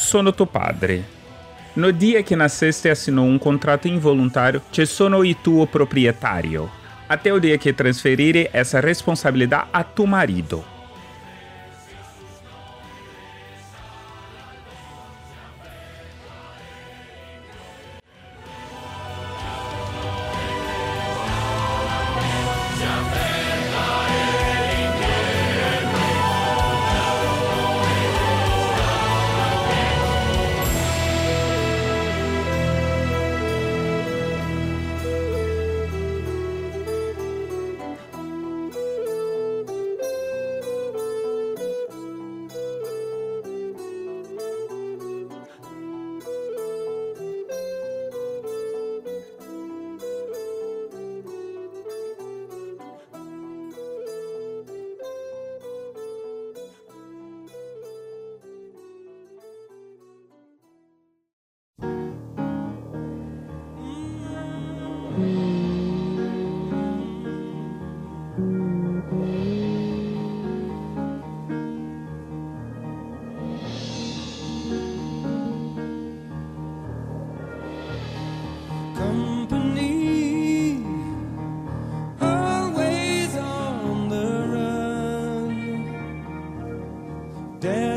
Sono 0.08 0.32
tuo 0.32 0.46
padre. 0.46 1.04
No 1.74 1.92
dia 1.92 2.22
que 2.22 2.34
nasceste 2.34 2.88
assinou 2.88 3.26
um 3.26 3.38
contrato 3.38 3.88
involuntário, 3.88 4.62
te 4.72 4.86
sono 4.86 5.22
il 5.22 5.36
tuo 5.42 5.66
proprietario. 5.66 6.70
Até 7.06 7.30
o 7.30 7.38
dia 7.38 7.58
que 7.58 7.74
transferire 7.74 8.48
essa 8.50 8.80
responsabilidade 8.80 9.68
a 9.70 9.84
tu 9.84 10.06
marido. 10.06 10.77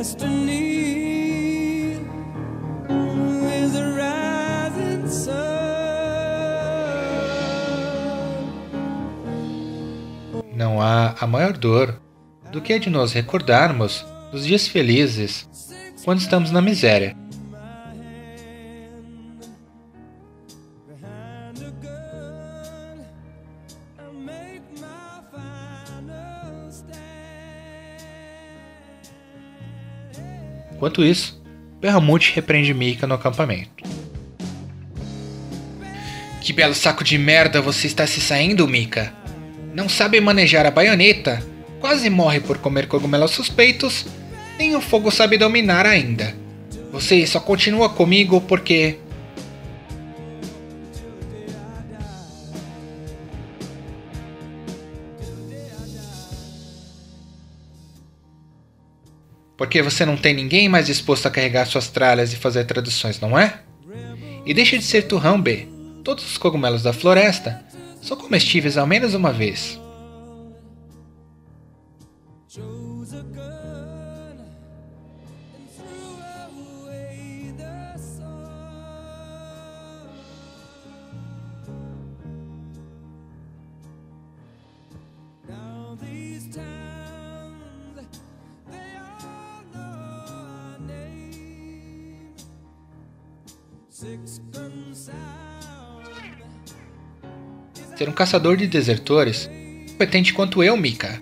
Destiny 0.02 1.92
is 2.90 3.76
a 3.76 3.86
rising 3.94 5.08
sun. 5.08 5.36
Não 10.56 10.82
há 10.82 11.14
a 11.22 11.28
maior 11.28 11.56
dor 11.56 12.02
do 12.52 12.60
que 12.60 12.74
a 12.74 12.80
de 12.80 12.90
nos 12.90 13.14
recordarmos 13.14 14.04
dos 14.32 14.48
dias 14.48 14.68
felizes 14.68 15.48
quando 16.04 16.22
estamos 16.22 16.50
na 16.50 16.64
miséria. 16.64 17.16
Enquanto 30.82 31.06
isso, 31.06 31.40
Berramute 31.80 32.34
repreende 32.34 32.74
Mika 32.74 33.06
no 33.06 33.14
acampamento. 33.14 33.70
Que 36.42 36.52
belo 36.52 36.74
saco 36.74 37.04
de 37.04 37.20
merda 37.20 37.62
você 37.62 37.86
está 37.86 38.08
se 38.08 38.20
saindo, 38.20 38.68
Mika. 38.68 39.14
Não 39.76 39.88
sabe 39.88 40.20
manejar 40.20 40.66
a 40.66 40.72
baioneta, 40.72 41.40
quase 41.80 42.10
morre 42.10 42.40
por 42.40 42.58
comer 42.58 42.88
cogumelos 42.88 43.30
suspeitos, 43.30 44.08
nem 44.58 44.76
o 44.76 44.82
fogo 44.82 45.12
sabe 45.12 45.38
dominar 45.38 45.86
ainda. 45.86 46.36
Você 46.92 47.28
só 47.28 47.40
continua 47.40 47.88
comigo 47.88 48.42
porque. 48.42 48.98
Porque 59.62 59.80
você 59.80 60.04
não 60.08 60.18
tem 60.18 60.34
ninguém 60.34 60.68
mais 60.68 60.88
disposto 60.88 61.28
a 61.28 61.30
carregar 61.30 61.68
suas 61.68 61.88
tralhas 61.88 62.34
e 62.34 62.36
fazer 62.36 62.64
traduções, 62.64 63.20
não 63.20 63.38
é? 63.38 63.60
E 64.44 64.56
deixa 64.56 64.76
de 64.76 64.84
ser 64.84 65.04
turrão, 65.04 65.40
B. 65.40 65.68
Todos 66.04 66.26
os 66.26 66.36
cogumelos 66.36 66.82
da 66.82 66.92
floresta 66.92 67.64
são 68.02 68.18
comestíveis 68.18 68.76
ao 68.76 68.88
menos 68.88 69.14
uma 69.14 69.32
vez. 69.32 69.80
Ser 98.02 98.10
um 98.10 98.14
caçador 98.14 98.58
de 98.58 98.66
desertores 98.66 99.48
competente 99.92 100.34
quanto 100.34 100.64
eu, 100.64 100.76
Mika. 100.76 101.22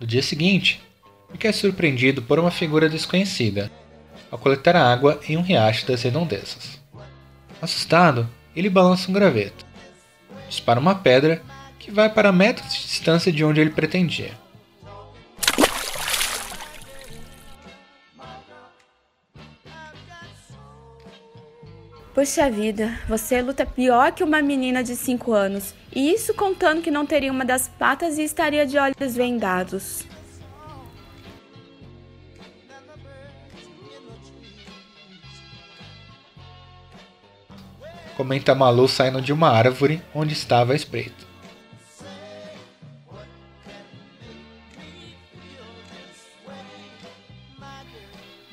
No 0.00 0.06
dia 0.06 0.22
seguinte, 0.22 0.80
Mika 1.30 1.46
é 1.46 1.52
surpreendido 1.52 2.22
por 2.22 2.38
uma 2.38 2.50
figura 2.50 2.88
desconhecida 2.88 3.70
ao 4.30 4.38
coletar 4.38 4.74
água 4.74 5.20
em 5.28 5.36
um 5.36 5.42
riacho 5.42 5.86
das 5.86 6.02
redondezas. 6.02 6.80
Assustado, 7.60 8.26
ele 8.56 8.70
balança 8.70 9.10
um 9.10 9.12
graveto, 9.14 9.66
dispara 10.48 10.80
uma 10.80 10.94
pedra 10.94 11.42
que 11.78 11.90
vai 11.90 12.08
para 12.08 12.32
metros 12.32 12.72
de 12.72 12.80
distância 12.80 13.30
de 13.30 13.44
onde 13.44 13.60
ele 13.60 13.70
pretendia. 13.70 14.32
Puxa 22.14 22.50
vida, 22.50 22.98
você 23.06 23.40
luta 23.42 23.66
pior 23.66 24.12
que 24.12 24.24
uma 24.24 24.40
menina 24.42 24.82
de 24.82 24.96
5 24.96 25.32
anos. 25.32 25.74
Isso 25.94 26.32
contando 26.34 26.82
que 26.82 26.90
não 26.90 27.04
teria 27.04 27.32
uma 27.32 27.44
das 27.44 27.66
patas 27.68 28.16
e 28.16 28.22
estaria 28.22 28.64
de 28.64 28.78
olhos 28.78 29.16
vendados. 29.16 30.04
Comenta 38.16 38.54
Malu 38.54 38.86
saindo 38.86 39.20
de 39.20 39.32
uma 39.32 39.48
árvore 39.48 40.00
onde 40.14 40.32
estava 40.32 40.74
a 40.74 40.76
espreita. 40.76 41.28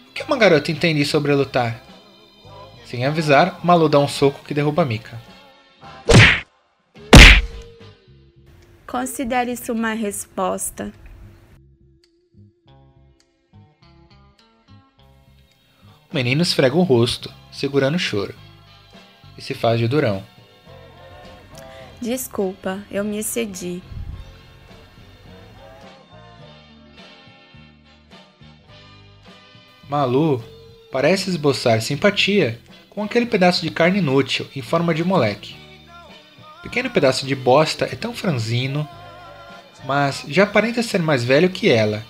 O 0.10 0.14
que 0.14 0.24
uma 0.24 0.38
garota 0.38 0.72
entende 0.72 1.06
sobre 1.06 1.36
lutar? 1.36 1.84
Sem 2.86 3.06
avisar, 3.06 3.60
Malu 3.64 3.90
dá 3.90 4.00
um 4.00 4.08
soco 4.08 4.44
que 4.44 4.54
derruba 4.54 4.86
Mika. 4.86 5.22
Considere 8.88 9.52
isso 9.52 9.74
uma 9.74 9.92
resposta. 9.92 10.94
O 16.10 16.16
menino 16.16 16.42
esfrega 16.42 16.74
o 16.74 16.84
rosto, 16.84 17.30
segurando 17.52 17.96
o 17.96 18.00
choro, 18.00 18.34
e 19.38 19.42
se 19.42 19.54
faz 19.54 19.78
de 19.78 19.90
durão. 19.90 20.24
Desculpa, 22.02 22.82
eu 22.90 23.04
me 23.04 23.18
excedi. 23.18 23.84
Malu 29.90 30.42
parece 30.94 31.30
esboçar 31.30 31.82
simpatia 31.82 32.58
com 32.90 33.04
aquele 33.04 33.26
pedaço 33.26 33.62
de 33.64 33.70
carne 33.70 34.00
inútil 34.00 34.48
em 34.56 34.62
forma 34.62 34.94
de 34.94 35.04
moleque. 35.04 35.67
Pequeno 36.68 36.90
pedaço 36.90 37.26
de 37.26 37.34
bosta 37.34 37.86
é 37.86 37.96
tão 37.96 38.14
franzino, 38.14 38.86
mas 39.86 40.26
já 40.28 40.44
aparenta 40.44 40.84
ser 40.84 41.02
mais 41.02 41.24
velho 41.24 41.50
que 41.50 41.70
ela. 41.70 42.06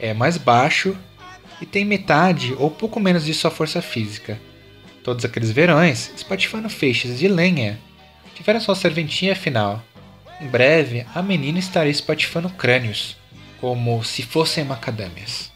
É 0.00 0.14
mais 0.14 0.38
baixo 0.38 0.96
e 1.60 1.66
tem 1.66 1.84
metade 1.84 2.56
ou 2.58 2.70
pouco 2.70 2.98
menos 2.98 3.22
de 3.22 3.34
sua 3.34 3.50
força 3.50 3.82
física. 3.82 4.40
Todos 5.04 5.26
aqueles 5.26 5.50
verões, 5.50 6.10
espatifando 6.16 6.70
feixes 6.70 7.18
de 7.18 7.28
lenha, 7.28 7.78
tiveram 8.34 8.60
sua 8.60 8.74
serventinha 8.74 9.36
final. 9.36 9.84
Em 10.40 10.46
breve, 10.46 11.04
a 11.14 11.20
menina 11.20 11.58
estaria 11.58 11.92
espatifando 11.92 12.48
crânios, 12.48 13.14
como 13.60 14.02
se 14.02 14.22
fossem 14.22 14.64
macadâmias. 14.64 15.52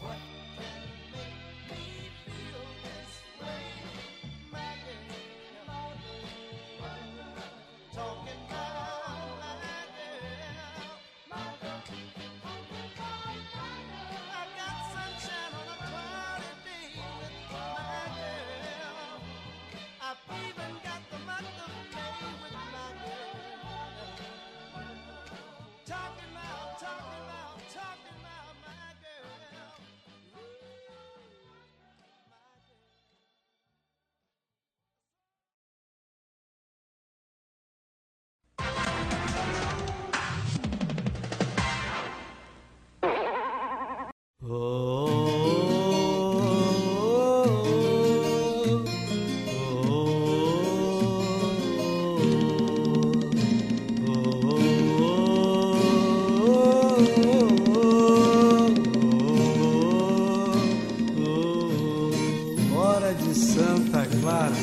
De 63.13 63.35
Santa 63.35 64.05
Clara. 64.19 64.53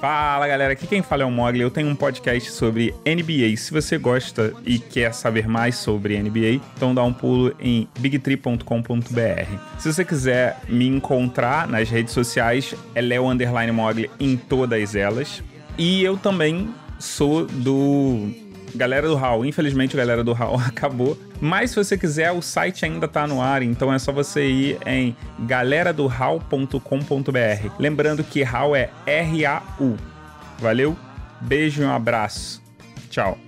Fala 0.00 0.46
galera, 0.46 0.74
aqui 0.74 0.86
quem 0.86 1.02
fala 1.02 1.24
é 1.24 1.26
o 1.26 1.30
Mogli. 1.30 1.60
Eu 1.60 1.70
tenho 1.70 1.88
um 1.88 1.96
podcast 1.96 2.52
sobre 2.52 2.94
NBA. 3.04 3.56
Se 3.56 3.72
você 3.72 3.98
gosta 3.98 4.54
e 4.64 4.78
quer 4.78 5.12
saber 5.12 5.48
mais 5.48 5.76
sobre 5.76 6.16
NBA, 6.22 6.60
então 6.76 6.94
dá 6.94 7.02
um 7.02 7.12
pulo 7.12 7.52
em 7.58 7.88
bigtree.com.br. 7.98 9.58
Se 9.78 9.92
você 9.92 10.04
quiser 10.04 10.60
me 10.68 10.86
encontrar 10.86 11.66
nas 11.66 11.90
redes 11.90 12.12
sociais, 12.12 12.74
é 12.94 13.00
Leo 13.00 13.28
Underline 13.28 13.72
Mogli 13.72 14.08
em 14.20 14.36
todas 14.36 14.94
elas. 14.94 15.42
E 15.76 16.04
eu 16.04 16.16
também 16.16 16.72
sou 17.00 17.44
do 17.46 18.30
Galera 18.74 19.08
do 19.08 19.14
Hall. 19.14 19.44
Infelizmente, 19.44 19.94
o 19.94 19.98
Galera 19.98 20.22
do 20.22 20.32
Hall 20.32 20.60
acabou. 20.66 21.18
Mas 21.40 21.70
se 21.70 21.76
você 21.76 21.96
quiser, 21.96 22.32
o 22.32 22.42
site 22.42 22.84
ainda 22.84 23.08
tá 23.08 23.26
no 23.26 23.40
ar, 23.40 23.62
então 23.62 23.92
é 23.92 23.98
só 23.98 24.12
você 24.12 24.46
ir 24.46 24.78
em 24.86 25.16
galeradohall.com.br. 25.40 27.70
Lembrando 27.78 28.24
que 28.24 28.42
Hall 28.42 28.76
é 28.76 28.90
R-A-U. 29.06 29.96
Valeu? 30.58 30.96
Beijo 31.40 31.82
e 31.82 31.86
um 31.86 31.92
abraço. 31.92 32.62
Tchau. 33.10 33.38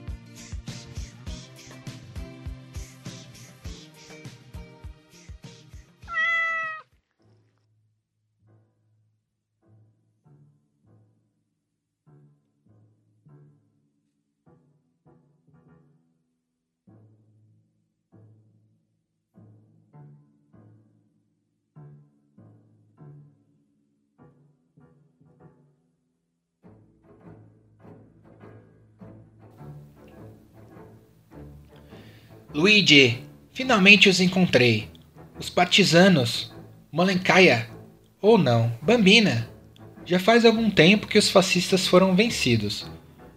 Luigi, 32.53 33.19
finalmente 33.53 34.09
os 34.09 34.21
encontrei. 34.21 34.89
Os 35.39 35.49
partisanos. 35.49 36.53
Molencaia. 36.91 37.69
Ou 38.21 38.37
não, 38.37 38.77
Bambina. 38.83 39.49
Já 40.05 40.19
faz 40.19 40.45
algum 40.45 40.69
tempo 40.69 41.07
que 41.07 41.19
os 41.19 41.31
fascistas 41.31 41.87
foram 41.87 42.17
vencidos. 42.17 42.91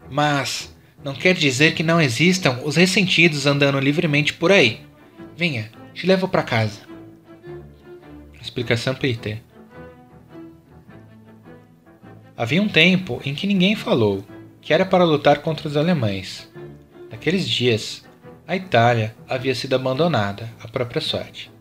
Mas 0.09 0.76
não 1.03 1.14
quer 1.14 1.36
dizer 1.36 1.76
que 1.76 1.84
não 1.84 2.01
existam 2.01 2.59
os 2.64 2.76
ressentidos 2.76 3.45
andando 3.45 3.80
livremente 3.80 4.34
por 4.34 4.51
aí. 4.51 4.82
Venha, 5.38 5.72
te 5.93 6.07
levo 6.07 6.28
para 6.28 6.41
casa. 6.41 6.82
Explicação 8.41 8.95
Peter. 8.95 9.41
Havia 12.36 12.61
um 12.61 12.68
tempo 12.68 13.22
em 13.24 13.36
que 13.36 13.45
ninguém 13.45 13.76
falou 13.76 14.26
que 14.59 14.74
era 14.74 14.86
para 14.86 15.03
lutar 15.03 15.39
contra 15.39 15.68
os 15.68 15.78
alemães. 15.78 16.51
Naqueles 17.11 17.47
dias, 17.47 18.03
a 18.48 18.56
Itália 18.56 19.16
havia 19.28 19.56
sido 19.56 19.74
abandonada 19.74 20.50
à 20.62 20.68
própria 20.68 21.02
sorte. 21.02 21.52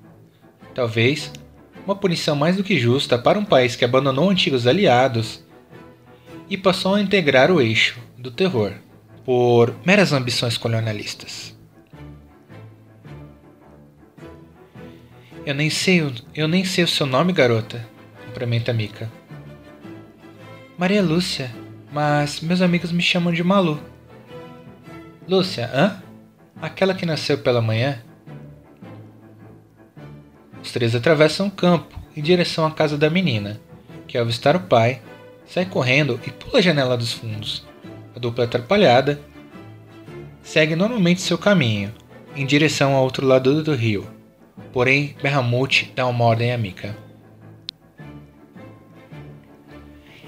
Talvez 0.75 1.33
uma 1.85 1.97
punição 1.97 2.35
mais 2.35 2.57
do 2.57 2.65
que 2.65 2.79
justa 2.79 3.19
para 3.19 3.39
um 3.39 3.45
país 3.45 3.77
que 3.77 3.85
abandonou 3.85 4.29
antigos 4.31 4.67
aliados 4.67 5.45
e 6.49 6.57
passou 6.57 6.95
a 6.95 7.01
integrar 7.01 7.51
o 7.51 7.61
eixo 7.61 8.01
do 8.19 8.31
terror 8.31 8.73
por 9.25 9.75
meras 9.85 10.13
ambições 10.13 10.57
colonialistas. 10.57 11.57
Eu 15.45 15.55
nem 15.55 15.71
sei, 15.71 16.01
eu 16.35 16.47
nem 16.47 16.65
sei 16.65 16.85
o 16.85 16.89
seu 16.89 17.05
nome, 17.05 17.33
garota, 17.33 17.85
cumprimenta 18.27 18.73
Mika. 18.73 19.11
Maria 20.79 21.03
Lúcia, 21.03 21.51
mas 21.93 22.41
meus 22.41 22.61
amigos 22.61 22.93
me 22.93 23.03
chamam 23.03 23.33
de 23.33 23.43
Malu. 23.43 23.81
Lúcia, 25.29 25.71
hã? 25.73 26.03
Aquela 26.63 26.95
que 26.95 27.05
nasceu 27.05 27.39
pela 27.39 27.61
manhã? 27.61 28.01
Os 30.63 30.71
três 30.71 30.95
atravessam 30.95 31.49
o 31.49 31.51
campo 31.51 32.01
em 32.17 32.23
direção 32.23 32.65
à 32.65 32.71
casa 32.71 32.97
da 32.97 33.11
menina, 33.11 33.61
que 34.07 34.17
ao 34.17 34.23
avistar 34.23 34.55
o 34.55 34.61
pai, 34.61 35.03
sai 35.45 35.67
correndo 35.67 36.21
e 36.25 36.31
pula 36.31 36.61
a 36.61 36.63
janela 36.63 36.97
dos 36.97 37.13
fundos. 37.13 37.67
A 38.15 38.21
dupla 38.21 38.45
atrapalhada 38.45 39.21
segue 40.41 40.77
normalmente 40.77 41.21
seu 41.21 41.37
caminho, 41.37 41.93
em 42.37 42.47
direção 42.47 42.95
ao 42.95 43.03
outro 43.03 43.27
lado 43.27 43.61
do 43.65 43.75
rio. 43.75 44.09
Porém, 44.73 45.17
Berramute 45.21 45.93
dá 45.97 46.07
uma 46.07 46.25
ordem 46.25 46.53
a 46.53 46.59
Mika. 46.59 46.97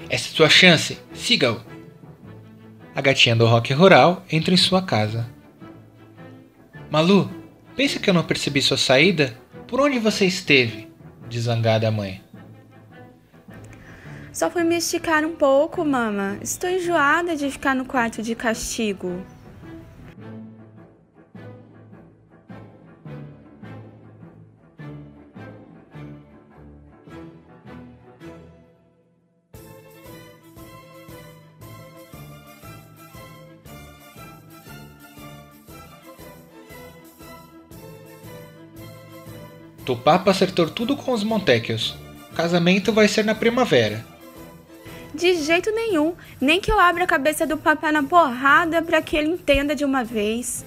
Essa 0.09 0.27
é 0.27 0.31
sua 0.35 0.49
chance, 0.49 0.99
siga-o! 1.13 1.61
A 2.93 2.99
gatinha 2.99 3.37
do 3.37 3.45
rock 3.45 3.71
rural 3.73 4.21
entra 4.29 4.53
em 4.53 4.57
sua 4.57 4.81
casa. 4.81 5.33
Malu, 6.95 7.29
pensa 7.75 7.99
que 7.99 8.09
eu 8.09 8.13
não 8.13 8.23
percebi 8.23 8.61
sua 8.61 8.77
saída? 8.77 9.37
Por 9.67 9.81
onde 9.81 9.99
você 9.99 10.25
esteve? 10.25 10.87
Diz 11.27 11.43
zangada 11.43 11.89
a 11.89 11.91
mãe. 11.91 12.23
Só 14.31 14.49
fui 14.49 14.63
me 14.63 14.77
esticar 14.77 15.25
um 15.25 15.35
pouco, 15.35 15.83
mama. 15.83 16.37
Estou 16.41 16.69
enjoada 16.69 17.35
de 17.35 17.51
ficar 17.51 17.75
no 17.75 17.83
quarto 17.83 18.23
de 18.23 18.33
castigo. 18.33 19.21
Tupapa 39.85 40.31
acertou 40.31 40.67
tudo 40.67 40.97
com 40.97 41.11
os 41.11 41.23
Montecchios. 41.23 41.95
O 42.31 42.35
casamento 42.35 42.91
vai 42.91 43.07
ser 43.07 43.23
na 43.23 43.35
primavera. 43.35 44.03
De 45.13 45.35
jeito 45.35 45.71
nenhum. 45.71 46.15
Nem 46.41 46.59
que 46.59 46.71
eu 46.71 46.79
abra 46.79 47.03
a 47.03 47.07
cabeça 47.07 47.45
do 47.45 47.55
papai 47.55 47.91
na 47.91 48.01
porrada 48.01 48.81
para 48.81 49.01
que 49.01 49.15
ele 49.15 49.29
entenda 49.29 49.75
de 49.75 49.85
uma 49.85 50.03
vez. 50.03 50.65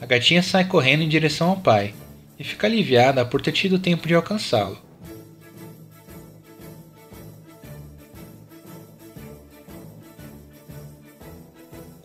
A 0.00 0.04
gatinha 0.04 0.42
sai 0.42 0.64
correndo 0.64 1.04
em 1.04 1.08
direção 1.08 1.50
ao 1.50 1.56
pai 1.56 1.94
e 2.38 2.42
fica 2.42 2.66
aliviada 2.66 3.24
por 3.24 3.40
ter 3.40 3.52
tido 3.52 3.78
tempo 3.78 4.08
de 4.08 4.14
alcançá-lo. 4.14 4.76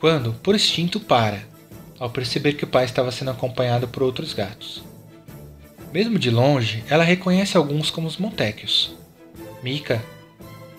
Quando, 0.07 0.31
por 0.35 0.55
instinto, 0.55 1.01
para, 1.01 1.45
ao 1.99 2.09
perceber 2.09 2.53
que 2.53 2.63
o 2.63 2.67
pai 2.67 2.85
estava 2.85 3.11
sendo 3.11 3.31
acompanhado 3.31 3.89
por 3.89 4.03
outros 4.03 4.33
gatos. 4.33 4.81
Mesmo 5.91 6.17
de 6.17 6.31
longe, 6.31 6.81
ela 6.89 7.03
reconhece 7.03 7.57
alguns 7.57 7.89
como 7.89 8.07
os 8.07 8.15
Montecchios. 8.15 8.95
Mika 9.61 10.01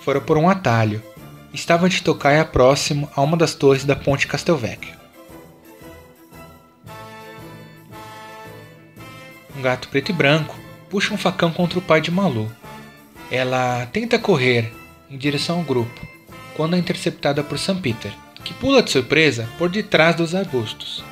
fora 0.01 0.19
por 0.19 0.39
um 0.39 0.49
atalho 0.49 1.03
e 1.53 1.57
estava 1.57 1.91
de 1.91 2.03
tocaia 2.03 2.43
próximo 2.43 3.07
a 3.15 3.21
uma 3.21 3.37
das 3.37 3.55
torres 3.55 3.85
da 3.85 3.95
ponte 3.95 4.27
Castelvecchio. 4.27 4.97
Um 9.55 9.61
gato 9.61 9.89
preto 9.89 10.09
e 10.09 10.15
branco 10.15 10.57
puxa 10.89 11.13
um 11.13 11.19
facão 11.19 11.53
contra 11.53 11.79
o 11.79 11.83
pai 11.83 12.01
de 12.01 12.11
Malu. 12.11 12.51
Ela 13.31 13.85
tenta 13.93 14.19
correr 14.19 14.73
em 15.11 15.19
direção 15.19 15.59
ao 15.59 15.65
grupo, 15.65 16.01
quando 16.57 16.77
é 16.77 16.79
interceptada 16.79 17.45
por 17.45 17.59
Sam 17.59 17.79
Peter, 17.83 18.11
que 18.49 18.55
pula 18.55 18.83
de 18.83 18.91
surpresa 18.91 19.47
por 19.59 19.69
detrás 19.69 20.17
dos 20.17 20.35
arbustos. 20.35 21.05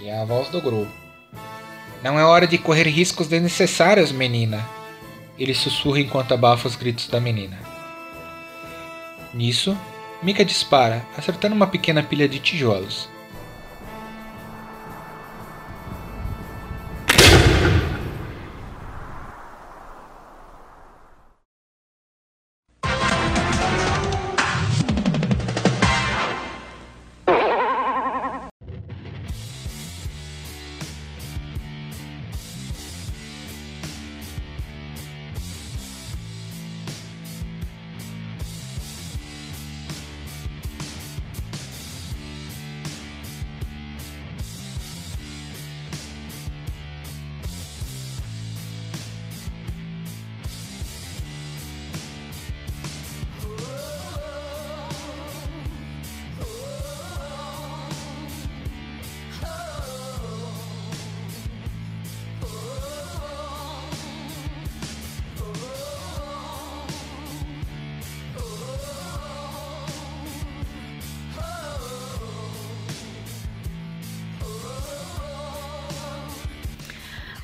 E 0.00 0.10
a 0.10 0.24
voz 0.24 0.48
do 0.48 0.58
grupo. 0.58 0.90
Não 2.02 2.18
é 2.18 2.24
hora 2.24 2.46
de 2.46 2.56
correr 2.56 2.88
riscos 2.88 3.28
desnecessários, 3.28 4.10
menina. 4.10 4.66
Ele 5.38 5.52
sussurra 5.52 6.00
enquanto 6.00 6.32
abafa 6.32 6.66
os 6.66 6.76
gritos 6.76 7.08
da 7.08 7.20
menina. 7.20 7.58
Nisso, 9.34 9.76
Mika 10.22 10.42
dispara, 10.42 11.06
acertando 11.14 11.54
uma 11.54 11.66
pequena 11.66 12.02
pilha 12.02 12.26
de 12.26 12.38
tijolos. 12.38 13.06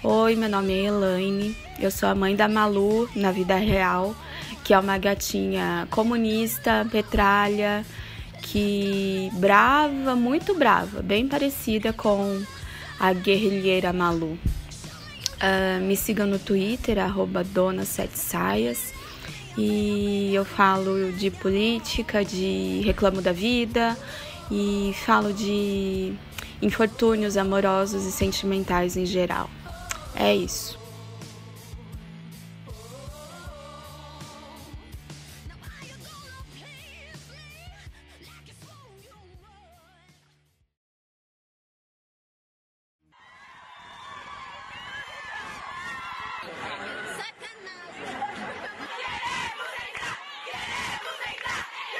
Oi, 0.02 0.34
meu 0.34 0.48
nome 0.48 0.72
é 0.72 0.86
Elaine. 0.86 1.54
Eu 1.78 1.90
sou 1.90 2.08
a 2.08 2.14
mãe 2.14 2.34
da 2.34 2.48
Malu 2.48 3.06
na 3.14 3.30
vida 3.30 3.56
real, 3.56 4.16
que 4.64 4.72
é 4.72 4.78
uma 4.78 4.96
gatinha 4.96 5.86
comunista, 5.90 6.88
petralha, 6.90 7.84
que 8.40 9.28
brava, 9.34 10.16
muito 10.16 10.54
brava, 10.54 11.02
bem 11.02 11.28
parecida 11.28 11.92
com 11.92 12.42
a 12.98 13.12
guerrilheira 13.12 13.92
Malu. 13.92 14.38
Ah, 15.38 15.78
me 15.82 15.94
sigam 15.94 16.26
no 16.26 16.38
Twitter, 16.38 16.98
arroba 16.98 17.44
Dona 17.44 17.84
Sete 17.84 18.18
Saias. 18.18 18.94
E 19.54 20.30
eu 20.32 20.46
falo 20.46 21.12
de 21.12 21.30
política, 21.30 22.24
de 22.24 22.80
reclamo 22.86 23.20
da 23.20 23.32
vida 23.32 23.94
e 24.50 24.94
falo 25.04 25.30
de 25.34 26.14
infortúnios 26.62 27.36
amorosos 27.36 28.06
e 28.06 28.10
sentimentais 28.10 28.96
em 28.96 29.04
geral. 29.04 29.50
É 30.14 30.34
isso. 30.34 30.78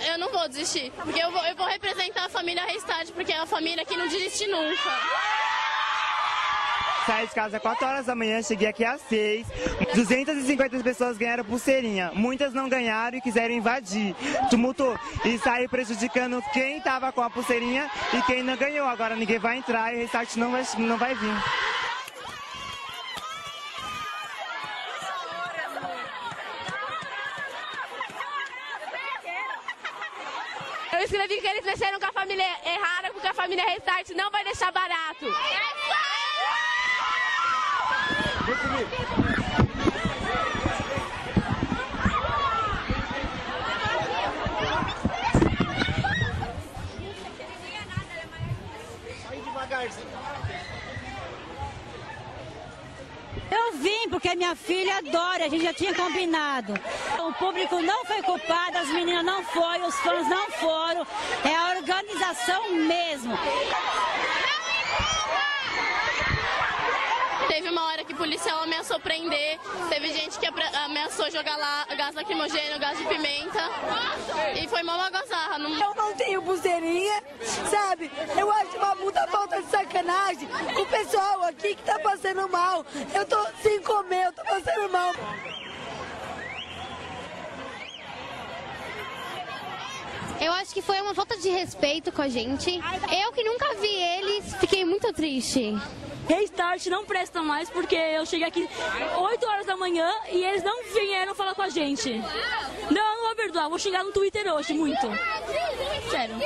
Eu 0.06 0.18
não 0.18 0.30
vou 0.30 0.48
desistir, 0.48 0.90
porque 0.92 1.20
eu 1.20 1.30
vou, 1.30 1.44
eu 1.44 1.54
vou 1.54 1.66
representar 1.66 2.24
a 2.24 2.28
família 2.28 2.64
Restart, 2.64 3.10
porque 3.12 3.32
é 3.32 3.36
uma 3.36 3.46
família 3.46 3.84
que 3.84 3.96
não 3.96 4.08
desiste 4.08 4.46
nunca. 4.46 5.49
Saí 7.10 7.26
de 7.26 7.34
casa 7.34 7.56
às 7.56 7.62
4 7.62 7.84
horas 7.84 8.06
da 8.06 8.14
manhã, 8.14 8.40
cheguei 8.40 8.68
aqui 8.68 8.84
às 8.84 9.00
6. 9.00 9.44
250 9.96 10.80
pessoas 10.84 11.18
ganharam 11.18 11.42
pulseirinha. 11.42 12.12
Muitas 12.14 12.54
não 12.54 12.68
ganharam 12.68 13.18
e 13.18 13.20
quiseram 13.20 13.52
invadir. 13.52 14.14
Tumultou. 14.48 14.96
E 15.24 15.36
saiu 15.38 15.68
prejudicando 15.68 16.40
quem 16.52 16.78
estava 16.78 17.10
com 17.10 17.20
a 17.20 17.28
pulseirinha 17.28 17.90
e 18.14 18.22
quem 18.22 18.44
não 18.44 18.56
ganhou. 18.56 18.86
Agora 18.86 19.16
ninguém 19.16 19.40
vai 19.40 19.56
entrar 19.56 19.92
e 19.92 19.96
o 19.96 19.98
restart 20.02 20.36
não 20.36 20.52
vai, 20.52 20.64
não 20.78 20.96
vai 20.96 21.16
vir. 21.16 21.34
Eu 30.92 31.04
escrevi 31.04 31.40
que 31.40 31.46
eles 31.48 31.64
mexeram 31.64 31.98
com 31.98 32.06
a 32.06 32.12
família 32.12 32.46
errada, 32.64 33.10
porque 33.12 33.26
a 33.26 33.34
família 33.34 33.64
Restart 33.64 34.10
não 34.10 34.30
vai 34.30 34.44
deixar 34.44 34.70
barato. 34.70 35.24
Vim 54.00 54.08
porque 54.08 54.34
minha 54.34 54.54
filha 54.54 54.96
adora, 54.98 55.44
a 55.44 55.48
gente 55.48 55.64
já 55.64 55.74
tinha 55.74 55.94
combinado. 55.94 56.72
O 57.18 57.32
público 57.34 57.80
não 57.82 58.04
foi 58.06 58.22
culpado, 58.22 58.78
as 58.78 58.88
meninas 58.88 59.24
não 59.24 59.42
foram, 59.44 59.86
os 59.88 59.94
fãs 59.96 60.26
não 60.28 60.50
foram. 60.52 61.06
É 61.44 61.54
a 61.54 61.76
organização 61.76 62.72
mesmo. 62.72 63.36
Teve 67.48 67.68
uma 67.68 67.84
hora 67.86 68.04
que 68.04 68.09
o 68.09 68.09
policial 68.20 68.64
ameaçou 68.64 69.00
prender, 69.00 69.58
teve 69.88 70.12
gente 70.12 70.38
que 70.38 70.46
ameaçou 70.84 71.30
jogar 71.30 71.56
lá 71.56 71.86
gás 71.96 72.14
lacrimogêneo, 72.14 72.78
gás 72.78 72.98
de 72.98 73.04
pimenta. 73.06 73.62
E 74.62 74.68
foi 74.68 74.82
uma 74.82 74.98
bagazarra. 74.98 75.58
Não... 75.58 75.70
Eu 75.72 75.94
não 75.94 76.12
tenho 76.14 76.42
pulseirinha, 76.42 77.24
sabe? 77.70 78.10
Eu 78.38 78.52
acho 78.52 78.76
uma 78.76 78.94
puta 78.94 79.26
falta 79.26 79.62
de 79.62 79.70
sacanagem. 79.70 80.46
O 80.78 80.84
pessoal 80.84 81.44
aqui 81.44 81.74
que 81.74 81.82
tá 81.82 81.98
passando 81.98 82.46
mal. 82.50 82.84
Eu 83.14 83.24
tô 83.24 83.38
sem 83.62 83.80
comer, 83.80 84.26
eu 84.26 84.32
tô 84.34 84.42
passando 84.42 84.92
mal. 84.92 85.14
Eu 90.42 90.52
acho 90.52 90.74
que 90.74 90.82
foi 90.82 91.00
uma 91.00 91.14
falta 91.14 91.38
de 91.38 91.48
respeito 91.48 92.12
com 92.12 92.20
a 92.20 92.28
gente. 92.28 92.78
Eu 93.24 93.32
que 93.32 93.42
nunca 93.42 93.74
vi 93.76 93.94
eles, 93.94 94.54
fiquei 94.56 94.84
muito 94.84 95.10
triste. 95.14 95.74
Restart 96.28 96.86
não 96.86 97.04
presta 97.04 97.42
mais 97.42 97.68
porque 97.70 97.94
eu 97.94 98.24
cheguei 98.24 98.46
aqui 98.46 98.68
8 99.18 99.46
horas 99.46 99.66
da 99.66 99.76
manhã 99.76 100.08
e 100.30 100.44
eles 100.44 100.62
não 100.62 100.84
vieram 100.84 101.34
falar 101.34 101.54
com 101.54 101.62
a 101.62 101.68
gente. 101.68 102.12
Não, 102.90 103.16
não 103.16 103.26
vou 103.26 103.36
perdoar, 103.36 103.68
vou 103.68 103.78
xingar 103.78 104.04
no 104.04 104.12
Twitter 104.12 104.46
hoje, 104.52 104.72
muito. 104.74 105.06
Sério. 106.10 106.36